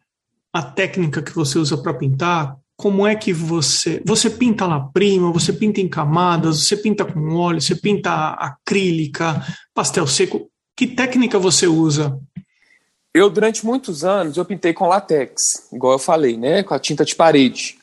a 0.51 0.61
técnica 0.61 1.21
que 1.21 1.33
você 1.33 1.57
usa 1.57 1.77
para 1.77 1.93
pintar. 1.93 2.57
Como 2.75 3.07
é 3.07 3.15
que 3.15 3.31
você. 3.31 4.01
Você 4.05 4.29
pinta 4.29 4.65
lá 4.65 4.79
prima, 4.93 5.31
você 5.31 5.53
pinta 5.53 5.79
em 5.79 5.87
camadas, 5.87 6.65
você 6.65 6.75
pinta 6.75 7.05
com 7.05 7.35
óleo, 7.35 7.61
você 7.61 7.75
pinta 7.75 8.31
acrílica, 8.31 9.41
pastel 9.73 10.05
seco. 10.05 10.49
Que 10.75 10.87
técnica 10.87 11.39
você 11.39 11.67
usa 11.67 12.19
eu, 13.13 13.29
durante 13.29 13.63
muitos 13.63 14.03
anos, 14.03 14.37
eu 14.37 14.45
pintei 14.45 14.73
com 14.73 14.87
latex, 14.87 15.69
igual 15.71 15.93
eu 15.93 15.99
falei, 15.99 16.35
né? 16.35 16.63
Com 16.63 16.73
a 16.73 16.79
tinta 16.79 17.05
de 17.05 17.15
parede. 17.15 17.77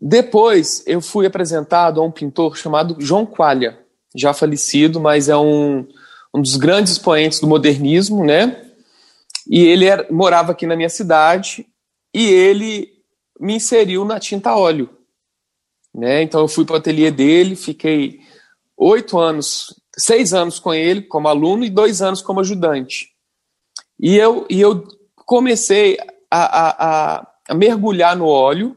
Depois, 0.00 0.82
eu 0.86 1.00
fui 1.00 1.26
apresentado 1.26 2.00
a 2.00 2.04
um 2.04 2.10
pintor 2.10 2.56
chamado 2.56 2.96
João 3.00 3.26
Qualha, 3.26 3.78
já 4.14 4.32
falecido, 4.32 5.00
mas 5.00 5.28
é 5.28 5.36
um, 5.36 5.86
um 6.32 6.40
dos 6.40 6.56
grandes 6.56 6.92
expoentes 6.92 7.40
do 7.40 7.48
modernismo, 7.48 8.24
né? 8.24 8.64
E 9.48 9.60
ele 9.60 9.86
era, 9.86 10.06
morava 10.10 10.52
aqui 10.52 10.66
na 10.66 10.76
minha 10.76 10.88
cidade 10.88 11.66
e 12.14 12.26
ele 12.26 12.88
me 13.40 13.54
inseriu 13.54 14.04
na 14.04 14.20
tinta 14.20 14.54
óleo, 14.54 14.88
né? 15.94 16.22
Então, 16.22 16.40
eu 16.40 16.48
fui 16.48 16.64
para 16.64 16.74
o 16.74 16.78
ateliê 16.78 17.10
dele, 17.10 17.56
fiquei 17.56 18.20
oito 18.76 19.18
anos, 19.18 19.74
seis 19.98 20.32
anos 20.32 20.60
com 20.60 20.72
ele 20.72 21.02
como 21.02 21.26
aluno 21.26 21.64
e 21.64 21.70
dois 21.70 22.00
anos 22.00 22.22
como 22.22 22.40
ajudante. 22.40 23.08
E 23.98 24.16
eu, 24.16 24.46
e 24.48 24.60
eu 24.60 24.86
comecei 25.16 25.98
a, 26.30 27.18
a, 27.18 27.26
a 27.48 27.54
mergulhar 27.54 28.16
no 28.16 28.26
óleo, 28.26 28.76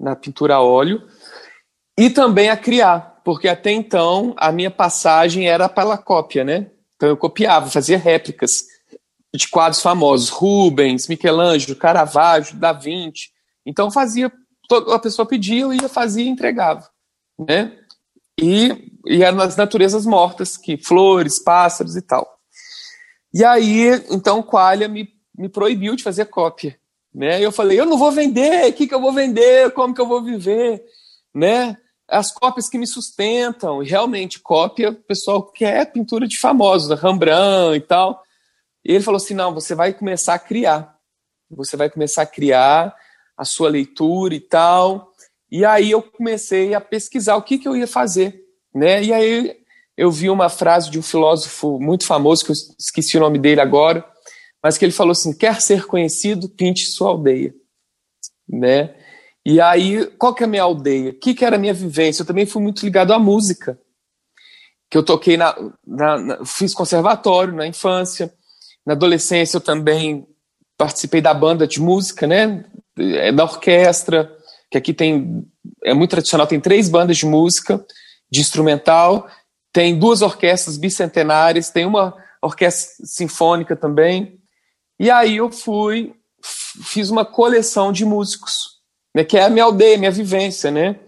na 0.00 0.16
pintura 0.16 0.56
a 0.56 0.62
óleo, 0.62 1.06
e 1.98 2.08
também 2.08 2.48
a 2.48 2.56
criar, 2.56 3.20
porque 3.24 3.46
até 3.46 3.70
então 3.70 4.34
a 4.38 4.50
minha 4.50 4.70
passagem 4.70 5.46
era 5.46 5.68
pela 5.68 5.98
cópia, 5.98 6.42
né? 6.42 6.70
Então 6.96 7.08
eu 7.08 7.16
copiava, 7.16 7.68
fazia 7.68 7.98
réplicas 7.98 8.64
de 9.34 9.46
quadros 9.48 9.82
famosos, 9.82 10.30
Rubens, 10.30 11.06
Michelangelo, 11.06 11.76
Caravaggio, 11.76 12.56
Da 12.56 12.72
Vinci. 12.72 13.30
Então 13.64 13.90
fazia, 13.90 14.32
a 14.92 14.98
pessoa 14.98 15.26
pedia, 15.26 15.60
eu 15.62 15.74
ia, 15.74 15.88
fazia 15.88 16.24
e 16.24 16.28
entregava, 16.28 16.88
né? 17.38 17.76
E, 18.40 18.90
e 19.06 19.22
eram 19.22 19.36
nas 19.36 19.54
naturezas 19.56 20.06
mortas, 20.06 20.56
que 20.56 20.78
flores, 20.78 21.38
pássaros 21.38 21.96
e 21.96 22.02
tal. 22.02 22.40
E 23.32 23.44
aí, 23.44 24.02
então, 24.10 24.42
Qualia 24.42 24.88
me, 24.88 25.08
me 25.36 25.48
proibiu 25.48 25.94
de 25.94 26.02
fazer 26.02 26.24
cópia. 26.24 26.79
Né? 27.14 27.44
Eu 27.44 27.50
falei, 27.50 27.78
eu 27.78 27.86
não 27.86 27.98
vou 27.98 28.12
vender, 28.12 28.70
o 28.70 28.72
que, 28.72 28.86
que 28.86 28.94
eu 28.94 29.00
vou 29.00 29.12
vender, 29.12 29.72
como 29.72 29.94
que 29.94 30.00
eu 30.00 30.06
vou 30.06 30.22
viver? 30.22 30.82
Né? 31.34 31.76
As 32.08 32.32
cópias 32.32 32.68
que 32.68 32.78
me 32.78 32.86
sustentam. 32.86 33.82
E 33.82 33.88
realmente, 33.88 34.40
cópia, 34.40 34.90
o 34.90 34.94
pessoal 34.94 35.42
quer 35.42 35.92
pintura 35.92 36.26
de 36.26 36.38
famosos, 36.38 36.98
Rembrandt 37.00 37.76
e 37.76 37.80
tal. 37.80 38.22
E 38.84 38.92
ele 38.92 39.04
falou 39.04 39.16
assim: 39.16 39.34
não, 39.34 39.54
você 39.54 39.74
vai 39.74 39.92
começar 39.92 40.34
a 40.34 40.38
criar. 40.38 40.96
Você 41.50 41.76
vai 41.76 41.90
começar 41.90 42.22
a 42.22 42.26
criar 42.26 42.94
a 43.36 43.44
sua 43.44 43.68
leitura 43.68 44.34
e 44.34 44.40
tal. 44.40 45.12
E 45.50 45.64
aí 45.64 45.90
eu 45.90 46.02
comecei 46.02 46.74
a 46.74 46.80
pesquisar 46.80 47.36
o 47.36 47.42
que, 47.42 47.58
que 47.58 47.66
eu 47.66 47.76
ia 47.76 47.86
fazer. 47.86 48.40
Né? 48.74 49.02
E 49.02 49.12
aí 49.12 49.56
eu 49.96 50.10
vi 50.10 50.30
uma 50.30 50.48
frase 50.48 50.90
de 50.90 50.98
um 50.98 51.02
filósofo 51.02 51.78
muito 51.80 52.06
famoso, 52.06 52.44
que 52.44 52.52
eu 52.52 52.56
esqueci 52.78 53.16
o 53.16 53.20
nome 53.20 53.38
dele 53.38 53.60
agora, 53.60 54.04
mas 54.62 54.76
que 54.76 54.84
ele 54.84 54.92
falou 54.92 55.12
assim: 55.12 55.36
quer 55.36 55.60
ser 55.60 55.86
conhecido, 55.86 56.48
pinte 56.48 56.86
sua 56.86 57.10
aldeia. 57.10 57.54
Né? 58.48 58.94
E 59.44 59.60
aí, 59.60 60.06
qual 60.18 60.34
que 60.34 60.42
é 60.42 60.46
a 60.46 60.48
minha 60.48 60.62
aldeia? 60.62 61.10
O 61.10 61.14
que, 61.14 61.34
que 61.34 61.44
era 61.44 61.56
a 61.56 61.58
minha 61.58 61.72
vivência? 61.72 62.22
Eu 62.22 62.26
também 62.26 62.46
fui 62.46 62.62
muito 62.62 62.84
ligado 62.84 63.12
à 63.12 63.18
música, 63.18 63.78
que 64.90 64.98
eu 64.98 65.02
toquei 65.02 65.36
na, 65.36 65.54
na, 65.86 66.18
na 66.18 66.44
fiz 66.44 66.74
conservatório 66.74 67.54
na 67.54 67.66
infância, 67.66 68.32
na 68.84 68.92
adolescência 68.92 69.56
eu 69.56 69.60
também 69.60 70.26
participei 70.76 71.20
da 71.20 71.32
banda 71.32 71.66
de 71.66 71.80
música, 71.80 72.26
né? 72.26 72.64
É 72.98 73.32
da 73.32 73.44
orquestra, 73.44 74.30
que 74.70 74.76
aqui 74.76 74.92
tem 74.92 75.46
é 75.84 75.94
muito 75.94 76.10
tradicional, 76.10 76.46
tem 76.46 76.60
três 76.60 76.88
bandas 76.88 77.16
de 77.16 77.26
música, 77.26 77.84
de 78.30 78.40
instrumental, 78.40 79.28
tem 79.72 79.98
duas 79.98 80.22
orquestras 80.22 80.76
bicentenárias, 80.76 81.70
tem 81.70 81.86
uma 81.86 82.16
orquestra 82.42 83.06
sinfônica 83.06 83.76
também. 83.76 84.39
E 85.00 85.10
aí 85.10 85.38
eu 85.38 85.50
fui, 85.50 86.12
fiz 86.42 87.08
uma 87.08 87.24
coleção 87.24 87.90
de 87.90 88.04
músicos, 88.04 88.82
né, 89.16 89.24
que 89.24 89.38
é 89.38 89.44
a 89.44 89.48
minha 89.48 89.64
aldeia, 89.64 89.96
minha 89.96 90.10
vivência, 90.10 90.70
né? 90.70 91.00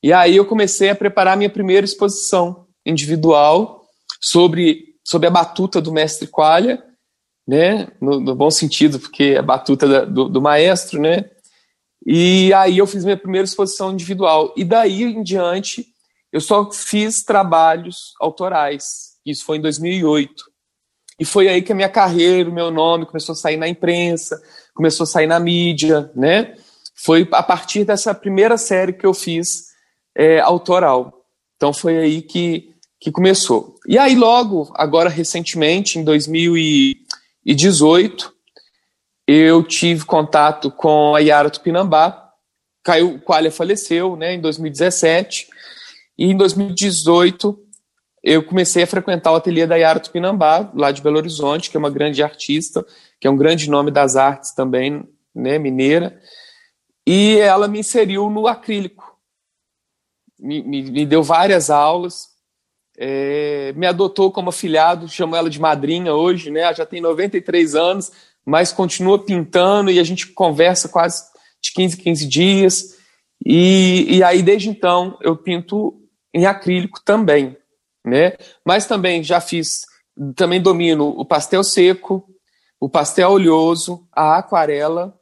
E 0.00 0.12
aí 0.12 0.36
eu 0.36 0.46
comecei 0.46 0.90
a 0.90 0.94
preparar 0.94 1.36
minha 1.36 1.50
primeira 1.50 1.84
exposição 1.84 2.68
individual 2.86 3.84
sobre, 4.20 4.94
sobre 5.04 5.26
a 5.26 5.30
batuta 5.30 5.80
do 5.80 5.90
mestre 5.90 6.28
Qualha, 6.28 6.84
né? 7.44 7.88
No, 8.00 8.20
no 8.20 8.36
bom 8.36 8.48
sentido, 8.48 9.00
porque 9.00 9.24
é 9.34 9.38
a 9.38 9.42
batuta 9.42 9.88
da, 9.88 10.04
do, 10.04 10.28
do 10.28 10.40
maestro, 10.40 11.00
né? 11.00 11.28
E 12.06 12.54
aí 12.54 12.78
eu 12.78 12.86
fiz 12.86 13.04
minha 13.04 13.16
primeira 13.16 13.44
exposição 13.44 13.92
individual. 13.92 14.54
E 14.56 14.62
daí 14.62 15.02
em 15.02 15.22
diante 15.24 15.84
eu 16.32 16.40
só 16.40 16.70
fiz 16.70 17.24
trabalhos 17.24 18.14
autorais. 18.20 19.18
Isso 19.26 19.44
foi 19.44 19.58
em 19.58 19.60
2008. 19.60 20.51
E 21.18 21.24
foi 21.24 21.48
aí 21.48 21.62
que 21.62 21.72
a 21.72 21.74
minha 21.74 21.88
carreira, 21.88 22.48
o 22.48 22.52
meu 22.52 22.70
nome 22.70 23.06
começou 23.06 23.32
a 23.32 23.36
sair 23.36 23.56
na 23.56 23.68
imprensa, 23.68 24.40
começou 24.74 25.04
a 25.04 25.06
sair 25.06 25.26
na 25.26 25.38
mídia, 25.38 26.10
né? 26.14 26.54
Foi 26.94 27.28
a 27.32 27.42
partir 27.42 27.84
dessa 27.84 28.14
primeira 28.14 28.56
série 28.56 28.92
que 28.92 29.06
eu 29.06 29.14
fiz 29.14 29.72
é, 30.16 30.40
autoral. 30.40 31.24
Então 31.56 31.72
foi 31.72 31.98
aí 31.98 32.22
que, 32.22 32.70
que 33.00 33.10
começou. 33.10 33.76
E 33.86 33.98
aí 33.98 34.14
logo, 34.14 34.72
agora 34.74 35.08
recentemente, 35.08 35.98
em 35.98 36.04
2018, 36.04 38.32
eu 39.26 39.62
tive 39.62 40.04
contato 40.04 40.70
com 40.70 41.14
a 41.14 41.20
Yara 41.20 41.50
Tupinambá, 41.50 42.30
Caio 42.82 43.20
Qualia 43.20 43.50
faleceu 43.50 44.16
né, 44.16 44.34
em 44.34 44.40
2017, 44.40 45.46
e 46.18 46.26
em 46.26 46.36
2018, 46.36 47.58
eu 48.22 48.42
comecei 48.44 48.84
a 48.84 48.86
frequentar 48.86 49.32
o 49.32 49.36
ateliê 49.36 49.66
da 49.66 49.76
Yara 49.76 49.98
Tupinambá, 49.98 50.70
lá 50.74 50.92
de 50.92 51.02
Belo 51.02 51.16
Horizonte, 51.16 51.68
que 51.68 51.76
é 51.76 51.80
uma 51.80 51.90
grande 51.90 52.22
artista, 52.22 52.86
que 53.20 53.26
é 53.26 53.30
um 53.30 53.36
grande 53.36 53.68
nome 53.68 53.90
das 53.90 54.14
artes 54.14 54.52
também, 54.52 55.02
né, 55.34 55.58
mineira. 55.58 56.20
E 57.06 57.36
ela 57.38 57.66
me 57.66 57.80
inseriu 57.80 58.30
no 58.30 58.46
acrílico. 58.46 59.16
Me, 60.38 60.62
me, 60.62 60.82
me 60.90 61.06
deu 61.06 61.22
várias 61.22 61.68
aulas, 61.70 62.28
é, 62.96 63.72
me 63.74 63.86
adotou 63.86 64.30
como 64.30 64.50
afilhado, 64.50 65.08
chamo 65.08 65.34
ela 65.34 65.50
de 65.50 65.60
madrinha 65.60 66.14
hoje, 66.14 66.50
né? 66.50 66.60
Ela 66.60 66.72
já 66.72 66.86
tem 66.86 67.00
93 67.00 67.74
anos, 67.74 68.12
mas 68.44 68.72
continua 68.72 69.24
pintando 69.24 69.90
e 69.90 69.98
a 69.98 70.04
gente 70.04 70.28
conversa 70.28 70.88
quase 70.88 71.24
de 71.60 71.72
15 71.72 71.96
15 71.96 72.26
dias. 72.26 72.98
E, 73.44 74.16
e 74.16 74.22
aí, 74.22 74.42
desde 74.42 74.68
então, 74.68 75.18
eu 75.20 75.36
pinto 75.36 76.00
em 76.34 76.46
acrílico 76.46 77.00
também, 77.04 77.56
né? 78.04 78.36
Mas 78.64 78.86
também 78.86 79.22
já 79.22 79.40
fiz, 79.40 79.82
também 80.34 80.60
domino 80.60 81.08
o 81.08 81.24
pastel 81.24 81.62
seco, 81.62 82.24
o 82.80 82.88
pastel 82.88 83.30
oleoso, 83.30 84.06
a 84.12 84.38
aquarela 84.38 85.18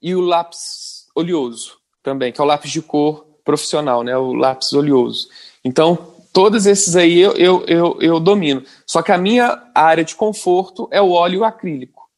e 0.00 0.14
o 0.14 0.20
lápis 0.20 1.06
oleoso 1.14 1.78
também, 2.02 2.32
que 2.32 2.40
é 2.40 2.44
o 2.44 2.46
lápis 2.46 2.70
de 2.70 2.80
cor 2.80 3.26
profissional, 3.44 4.02
né? 4.02 4.16
O 4.16 4.32
lápis 4.32 4.72
oleoso. 4.72 5.28
Então, 5.64 6.14
todos 6.32 6.66
esses 6.66 6.94
aí 6.94 7.18
eu, 7.18 7.32
eu, 7.32 7.64
eu, 7.66 7.98
eu 8.00 8.20
domino. 8.20 8.62
Só 8.86 9.02
que 9.02 9.10
a 9.10 9.18
minha 9.18 9.70
área 9.74 10.04
de 10.04 10.14
conforto 10.14 10.88
é 10.92 11.00
o 11.00 11.10
óleo 11.10 11.44
acrílico. 11.44 12.08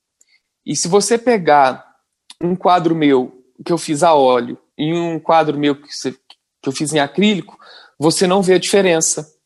E 0.66 0.76
se 0.76 0.88
você 0.88 1.16
pegar 1.16 1.96
um 2.42 2.54
quadro 2.54 2.94
meu 2.94 3.42
que 3.64 3.72
eu 3.72 3.78
fiz 3.78 4.02
a 4.02 4.14
óleo 4.14 4.58
e 4.76 4.92
um 4.92 5.18
quadro 5.18 5.58
meu 5.58 5.74
que, 5.74 5.88
que 5.88 6.68
eu 6.68 6.72
fiz 6.72 6.92
em 6.92 6.98
acrílico, 6.98 7.58
você 7.98 8.26
não 8.26 8.42
vê 8.42 8.54
a 8.54 8.58
diferença. 8.58 9.37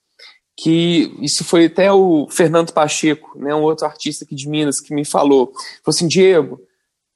Que 0.57 1.15
isso 1.21 1.45
foi 1.45 1.67
até 1.67 1.91
o 1.91 2.29
Fernando 2.29 2.73
Pacheco, 2.73 3.39
né, 3.39 3.55
um 3.55 3.63
outro 3.63 3.87
artista 3.87 4.25
aqui 4.25 4.35
de 4.35 4.49
Minas, 4.49 4.81
que 4.81 4.95
me 4.95 5.05
falou. 5.05 5.47
Falou 5.83 5.89
assim: 5.89 6.07
Diego, 6.07 6.61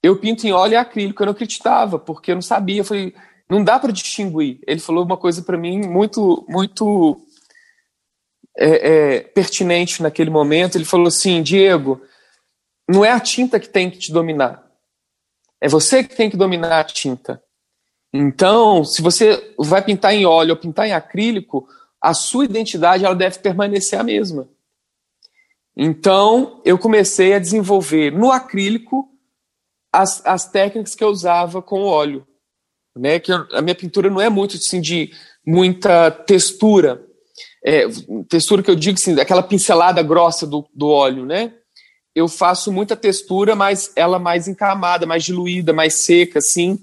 eu 0.03 0.19
pinto 0.19 0.47
em 0.47 0.53
óleo 0.53 0.73
e 0.73 0.77
acrílico. 0.77 1.23
Eu 1.23 1.27
não 1.27 1.33
acreditava, 1.33 1.99
porque 1.99 2.31
eu 2.31 2.37
não 2.37 2.43
sabia. 2.43 2.81
Eu 2.81 2.85
falei, 2.85 3.15
não 3.49 3.63
dá 3.63 3.79
para 3.79 3.93
distinguir. 3.93 4.61
Ele 4.67 4.81
falou 4.81 5.05
uma 5.05 5.17
coisa 5.17 5.43
para 5.43 5.59
mim 5.59 5.87
muito, 5.87 6.45
muito 6.49 7.21
é, 8.57 8.69
é, 9.17 9.21
pertinente 9.21 10.03
naquele 10.03 10.31
momento. 10.31 10.77
Ele 10.77 10.85
falou 10.85 11.09
assim: 11.09 11.43
Diego, 11.43 12.01
não 12.89 13.05
é 13.05 13.11
a 13.11 13.21
tinta 13.21 13.61
que 13.61 13.69
tem 13.69 13.91
que 13.91 13.99
te 13.99 14.13
dominar. 14.13 14.65
É 15.61 15.69
você 15.69 16.03
que 16.05 16.15
tem 16.15 16.31
que 16.31 16.37
dominar 16.37 16.81
a 16.81 16.85
tinta. 16.85 17.43
Então, 18.13 18.85
se 18.85 19.03
você 19.03 19.55
vai 19.59 19.83
pintar 19.83 20.15
em 20.15 20.25
óleo 20.25 20.51
ou 20.51 20.57
pintar 20.57 20.87
em 20.87 20.93
acrílico, 20.93 21.69
a 22.07 22.15
sua 22.15 22.45
identidade 22.45 23.05
ela 23.05 23.17
deve 23.17 23.41
permanecer 23.41 23.99
a 23.99 24.05
mesma. 24.05 24.49
Então, 25.77 26.63
eu 26.65 26.79
comecei 26.79 27.35
a 27.35 27.41
desenvolver 27.41 28.13
no 28.13 28.31
acrílico 28.31 29.09
as, 29.93 30.25
as 30.25 30.49
técnicas 30.49 30.95
que 30.95 31.03
eu 31.03 31.09
usava 31.09 31.61
com 31.61 31.83
óleo. 31.83 32.25
Né? 32.97 33.19
Que 33.19 33.33
eu, 33.33 33.45
a 33.51 33.61
minha 33.61 33.75
pintura 33.75 34.09
não 34.09 34.21
é 34.21 34.29
muito 34.31 34.57
assim, 34.57 34.81
de 34.81 35.11
muita 35.45 36.13
textura. 36.13 37.05
É, 37.65 37.89
textura 38.29 38.63
que 38.63 38.71
eu 38.71 38.77
digo 38.77 38.97
assim, 38.97 39.19
aquela 39.19 39.43
pincelada 39.43 40.01
grossa 40.01 40.47
do, 40.47 40.65
do 40.73 40.87
óleo, 40.87 41.27
né? 41.27 41.55
Eu 42.15 42.29
faço 42.29 42.71
muita 42.71 42.95
textura, 42.95 43.57
mas 43.57 43.91
ela 43.97 44.21
mais 44.21 44.47
encamada, 44.47 45.07
mais 45.07 45.25
diluída, 45.25 45.73
mais 45.73 45.95
seca, 45.95 46.39
assim, 46.39 46.79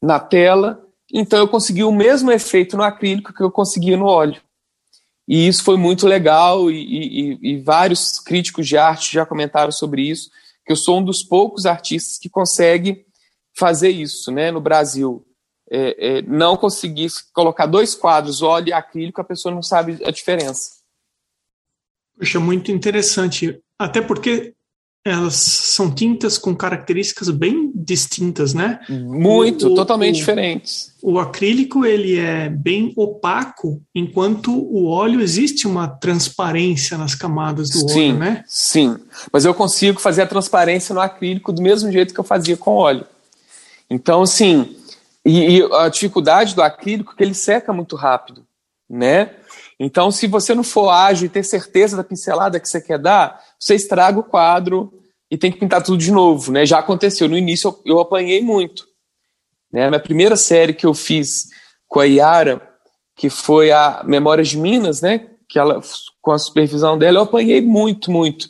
na 0.00 0.20
tela. 0.20 0.84
Então 1.10 1.38
eu 1.38 1.48
consegui 1.48 1.84
o 1.84 1.90
mesmo 1.90 2.30
efeito 2.30 2.76
no 2.76 2.82
acrílico 2.82 3.32
que 3.32 3.42
eu 3.42 3.50
conseguia 3.50 3.96
no 3.96 4.04
óleo. 4.04 4.42
E 5.28 5.46
isso 5.46 5.62
foi 5.62 5.76
muito 5.76 6.06
legal, 6.06 6.70
e, 6.70 6.76
e, 6.76 7.38
e, 7.42 7.60
vários 7.60 8.18
críticos 8.18 8.66
de 8.66 8.78
arte 8.78 9.12
já 9.12 9.26
comentaram 9.26 9.70
sobre 9.70 10.00
isso, 10.00 10.30
que 10.64 10.72
eu 10.72 10.76
sou 10.76 11.00
um 11.00 11.04
dos 11.04 11.22
poucos 11.22 11.66
artistas 11.66 12.16
que 12.18 12.30
consegue 12.30 13.04
fazer 13.54 13.90
isso 13.90 14.32
né, 14.32 14.50
no 14.50 14.60
Brasil. 14.60 15.22
É, 15.70 16.18
é, 16.18 16.22
não 16.22 16.56
conseguir 16.56 17.10
colocar 17.34 17.66
dois 17.66 17.94
quadros, 17.94 18.40
óleo 18.40 18.68
e 18.68 18.72
acrílico, 18.72 19.20
a 19.20 19.24
pessoa 19.24 19.54
não 19.54 19.62
sabe 19.62 19.98
a 20.02 20.10
diferença. 20.10 20.78
Poxa, 22.16 22.40
muito 22.40 22.72
interessante. 22.72 23.60
Até 23.78 24.00
porque 24.00 24.54
elas 25.08 25.34
são 25.34 25.90
tintas 25.90 26.38
com 26.38 26.54
características 26.54 27.30
bem 27.30 27.72
distintas, 27.74 28.54
né? 28.54 28.80
Muito, 28.88 29.68
o, 29.68 29.74
totalmente 29.74 30.16
o, 30.16 30.18
diferentes. 30.18 30.94
O 31.02 31.18
acrílico 31.18 31.84
ele 31.84 32.18
é 32.18 32.48
bem 32.48 32.92
opaco, 32.96 33.82
enquanto 33.94 34.52
o 34.52 34.86
óleo 34.86 35.20
existe 35.20 35.66
uma 35.66 35.88
transparência 35.88 36.96
nas 36.98 37.14
camadas 37.14 37.70
do 37.70 37.88
sim, 37.90 38.10
óleo, 38.10 38.18
né? 38.18 38.44
Sim, 38.46 38.96
mas 39.32 39.44
eu 39.44 39.54
consigo 39.54 40.00
fazer 40.00 40.22
a 40.22 40.26
transparência 40.26 40.94
no 40.94 41.00
acrílico 41.00 41.52
do 41.52 41.62
mesmo 41.62 41.90
jeito 41.90 42.14
que 42.14 42.20
eu 42.20 42.24
fazia 42.24 42.56
com 42.56 42.72
óleo. 42.72 43.06
Então, 43.90 44.26
sim, 44.26 44.76
e, 45.24 45.58
e 45.58 45.62
a 45.74 45.88
dificuldade 45.88 46.54
do 46.54 46.62
acrílico 46.62 47.12
é 47.12 47.16
que 47.16 47.22
ele 47.22 47.34
seca 47.34 47.72
muito 47.72 47.96
rápido, 47.96 48.44
né? 48.88 49.30
Então, 49.78 50.10
se 50.10 50.26
você 50.26 50.54
não 50.54 50.64
for 50.64 50.88
ágil 50.90 51.26
e 51.26 51.28
ter 51.28 51.44
certeza 51.44 51.96
da 51.96 52.02
pincelada 52.02 52.58
que 52.58 52.68
você 52.68 52.80
quer 52.80 52.98
dar, 52.98 53.40
você 53.58 53.74
estraga 53.76 54.18
o 54.18 54.24
quadro 54.24 54.92
e 55.30 55.36
tem 55.36 55.52
que 55.52 55.58
pintar 55.58 55.82
tudo 55.82 55.98
de 55.98 56.10
novo, 56.10 56.50
né? 56.50 56.64
Já 56.64 56.78
aconteceu. 56.78 57.28
No 57.28 57.36
início 57.36 57.68
eu, 57.68 57.94
eu 57.94 58.00
apanhei 58.00 58.40
muito. 58.42 58.86
Né? 59.72 59.88
Minha 59.88 60.00
primeira 60.00 60.36
série 60.36 60.72
que 60.72 60.86
eu 60.86 60.94
fiz 60.94 61.48
com 61.86 62.00
a 62.00 62.04
Yara, 62.04 62.62
que 63.14 63.28
foi 63.28 63.70
a 63.70 64.02
Memórias 64.06 64.48
de 64.48 64.56
Minas, 64.56 65.02
né? 65.02 65.28
Que 65.48 65.58
ela, 65.58 65.80
com 66.20 66.32
a 66.32 66.38
supervisão 66.38 66.96
dela, 66.96 67.18
eu 67.18 67.22
apanhei 67.22 67.60
muito, 67.60 68.10
muito. 68.10 68.48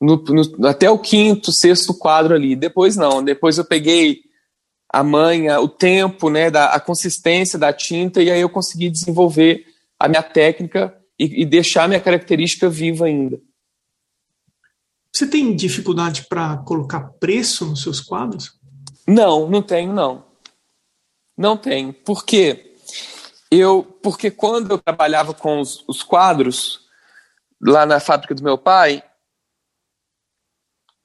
No, 0.00 0.16
no, 0.16 0.66
até 0.66 0.90
o 0.90 0.98
quinto, 0.98 1.52
sexto 1.52 1.94
quadro 1.94 2.34
ali. 2.34 2.54
Depois 2.54 2.96
não. 2.96 3.22
Depois 3.22 3.58
eu 3.58 3.64
peguei 3.64 4.20
a 4.88 5.02
manha, 5.02 5.60
o 5.60 5.68
tempo, 5.68 6.30
né? 6.30 6.50
Da, 6.50 6.66
a 6.66 6.80
consistência 6.80 7.58
da 7.58 7.72
tinta 7.72 8.22
e 8.22 8.30
aí 8.30 8.40
eu 8.40 8.48
consegui 8.48 8.88
desenvolver 8.88 9.64
a 9.98 10.06
minha 10.06 10.22
técnica 10.22 10.94
e, 11.18 11.42
e 11.42 11.44
deixar 11.44 11.84
a 11.84 11.88
minha 11.88 12.00
característica 12.00 12.68
viva 12.68 13.06
ainda. 13.06 13.40
Você 15.14 15.28
tem 15.28 15.54
dificuldade 15.54 16.24
para 16.28 16.56
colocar 16.58 17.00
preço 17.20 17.64
nos 17.64 17.82
seus 17.82 18.00
quadros? 18.00 18.58
Não, 19.06 19.48
não 19.48 19.62
tenho 19.62 19.92
não. 19.92 20.24
Não 21.38 21.56
tenho. 21.56 21.92
Por 21.92 22.24
quê? 22.24 22.74
Eu, 23.48 23.84
porque 24.02 24.28
quando 24.28 24.72
eu 24.72 24.78
trabalhava 24.78 25.32
com 25.32 25.60
os, 25.60 25.84
os 25.86 26.02
quadros 26.02 26.80
lá 27.62 27.86
na 27.86 28.00
fábrica 28.00 28.34
do 28.34 28.42
meu 28.42 28.58
pai, 28.58 29.04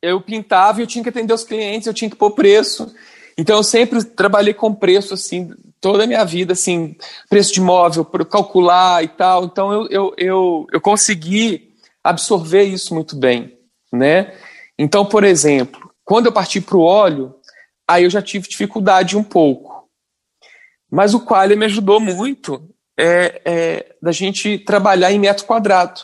eu 0.01 0.19
pintava 0.19 0.79
e 0.79 0.83
eu 0.83 0.87
tinha 0.87 1.03
que 1.03 1.09
atender 1.09 1.33
os 1.33 1.43
clientes, 1.43 1.85
eu 1.85 1.93
tinha 1.93 2.09
que 2.09 2.15
pôr 2.15 2.31
preço. 2.31 2.91
Então 3.37 3.57
eu 3.57 3.63
sempre 3.63 4.03
trabalhei 4.03 4.55
com 4.55 4.73
preço 4.73 5.13
assim 5.13 5.53
toda 5.79 6.03
a 6.03 6.07
minha 6.07 6.25
vida, 6.25 6.53
assim, 6.53 6.95
preço 7.29 7.53
de 7.53 7.59
imóvel, 7.59 8.03
calcular 8.03 9.03
e 9.03 9.07
tal. 9.07 9.45
Então 9.45 9.71
eu, 9.71 9.87
eu, 9.89 10.13
eu, 10.17 10.67
eu 10.73 10.81
consegui 10.81 11.75
absorver 12.03 12.63
isso 12.63 12.93
muito 12.93 13.15
bem, 13.15 13.58
né? 13.91 14.33
Então, 14.77 15.05
por 15.05 15.23
exemplo, 15.23 15.91
quando 16.03 16.27
eu 16.27 16.31
parti 16.31 16.61
para 16.61 16.77
o 16.77 16.81
óleo, 16.81 17.35
aí 17.87 18.03
eu 18.03 18.09
já 18.09 18.21
tive 18.21 18.47
dificuldade 18.47 19.17
um 19.17 19.23
pouco. 19.23 19.89
Mas 20.91 21.13
o 21.13 21.23
Qualia 21.23 21.55
me 21.55 21.65
ajudou 21.65 21.99
muito 21.99 22.69
é, 22.97 23.41
é, 23.45 23.95
da 24.01 24.11
gente 24.11 24.57
trabalhar 24.59 25.11
em 25.11 25.19
metro 25.19 25.45
quadrado, 25.45 26.01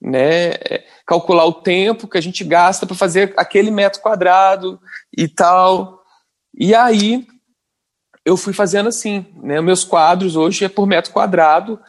né? 0.00 0.50
É, 0.54 0.84
calcular 1.06 1.44
o 1.44 1.52
tempo 1.52 2.08
que 2.08 2.18
a 2.18 2.20
gente 2.20 2.42
gasta 2.44 2.86
para 2.86 2.96
fazer 2.96 3.32
aquele 3.36 3.70
metro 3.70 4.00
quadrado 4.00 4.80
e 5.16 5.28
tal. 5.28 6.02
E 6.52 6.74
aí 6.74 7.26
eu 8.24 8.36
fui 8.36 8.52
fazendo 8.52 8.88
assim, 8.88 9.26
né? 9.42 9.60
Meus 9.60 9.84
quadros 9.84 10.36
hoje 10.36 10.64
é 10.64 10.68
por 10.68 10.86
metro 10.86 11.12
quadrado, 11.12 11.80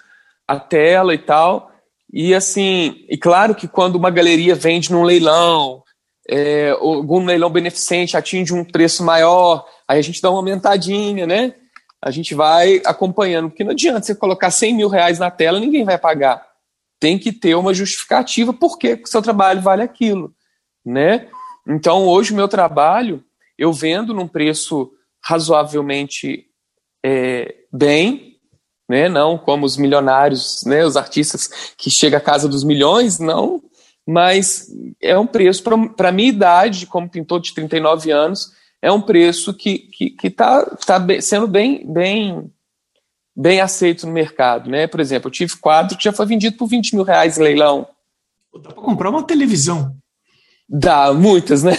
a 0.47 0.60
tela 0.60 1.13
e 1.13 1.17
tal. 1.17 1.71
E 2.12 2.34
assim, 2.34 3.06
e 3.10 3.18
claro 3.18 3.56
que 3.56 3.68
quando 3.68 3.96
uma 3.96 4.10
galeria 4.10 4.56
vende 4.56 4.91
num 4.91 5.04
leilão, 5.04 5.84
é, 6.30 6.72
algum 6.72 7.24
leilão 7.26 7.50
beneficente 7.50 8.18
atinge 8.18 8.54
um 8.54 8.63
preço 8.63 9.04
maior, 9.04 9.65
aí 9.88 10.00
a 10.00 10.02
gente 10.02 10.22
dá 10.22 10.30
uma 10.30 10.39
aumentadinha, 10.39 11.28
né? 11.28 11.54
A 12.02 12.12
gente 12.12 12.36
vai 12.36 12.82
acompanhando, 12.86 13.50
porque 13.50 13.63
não 13.63 13.72
adianta 13.72 14.06
você 14.06 14.15
colocar 14.15 14.52
100 14.52 14.76
mil 14.76 14.88
reais 14.88 15.20
na 15.20 15.32
tela, 15.32 15.60
ninguém 15.60 15.84
vai 15.84 15.98
pagar. 15.98 16.46
Tem 17.00 17.18
que 17.18 17.32
ter 17.32 17.56
uma 17.56 17.74
justificativa 17.74 18.54
porque 18.54 19.02
o 19.04 19.08
seu 19.08 19.22
trabalho 19.22 19.62
vale 19.62 19.82
aquilo, 19.82 20.34
né? 20.86 21.28
Então, 21.68 22.08
hoje 22.08 22.32
o 22.32 22.36
meu 22.36 22.48
trabalho, 22.48 23.24
eu 23.58 23.74
vendo 23.74 24.13
num 24.13 24.28
preço 24.28 24.91
razoavelmente 25.24 26.46
é, 27.04 27.56
bem, 27.74 28.35
né? 28.88 29.10
não 29.10 29.38
como 29.38 29.65
os 29.65 29.78
milionários, 29.78 30.63
né? 30.65 30.86
os 30.86 30.98
artistas 30.98 31.50
que 31.78 31.89
chegam 31.89 32.17
à 32.17 32.21
casa 32.21 32.48
dos 32.48 32.63
milhões, 32.63 33.19
não, 33.19 33.62
mas 34.08 34.67
é 35.02 35.17
um 35.17 35.26
preço, 35.26 35.63
para 35.63 36.10
a 36.10 36.12
minha 36.12 36.30
idade, 36.30 36.86
como 36.86 37.10
pintor 37.10 37.41
de 37.41 37.54
39 37.54 38.12
anos, 38.12 38.52
é 38.82 38.91
um 38.91 39.02
preço 39.02 39.54
que 39.54 39.89
está 39.89 39.91
que, 39.98 40.10
que 40.12 40.30
tá, 40.30 40.63
tá 40.86 41.21
sendo 41.21 41.48
bem, 41.48 41.84
bem, 41.91 42.52
bem 43.36 43.60
aceito 43.60 44.06
no 44.06 44.13
mercado. 44.13 44.69
Né? 44.69 44.86
Por 44.86 45.00
exemplo, 45.00 45.28
eu 45.28 45.32
tive 45.32 45.58
quadro 45.58 45.98
que 45.98 46.04
já 46.04 46.13
foi 46.13 46.28
vendido 46.28 46.56
por 46.56 46.67
20 46.67 46.93
mil 46.93 47.04
reais 47.04 47.38
em 47.38 47.41
leilão. 47.43 47.88
Dá 48.62 48.71
para 48.71 48.84
comprar 48.84 49.10
uma 49.10 49.24
televisão. 49.24 49.95
Dá, 50.67 51.13
muitas, 51.13 51.63
né? 51.63 51.74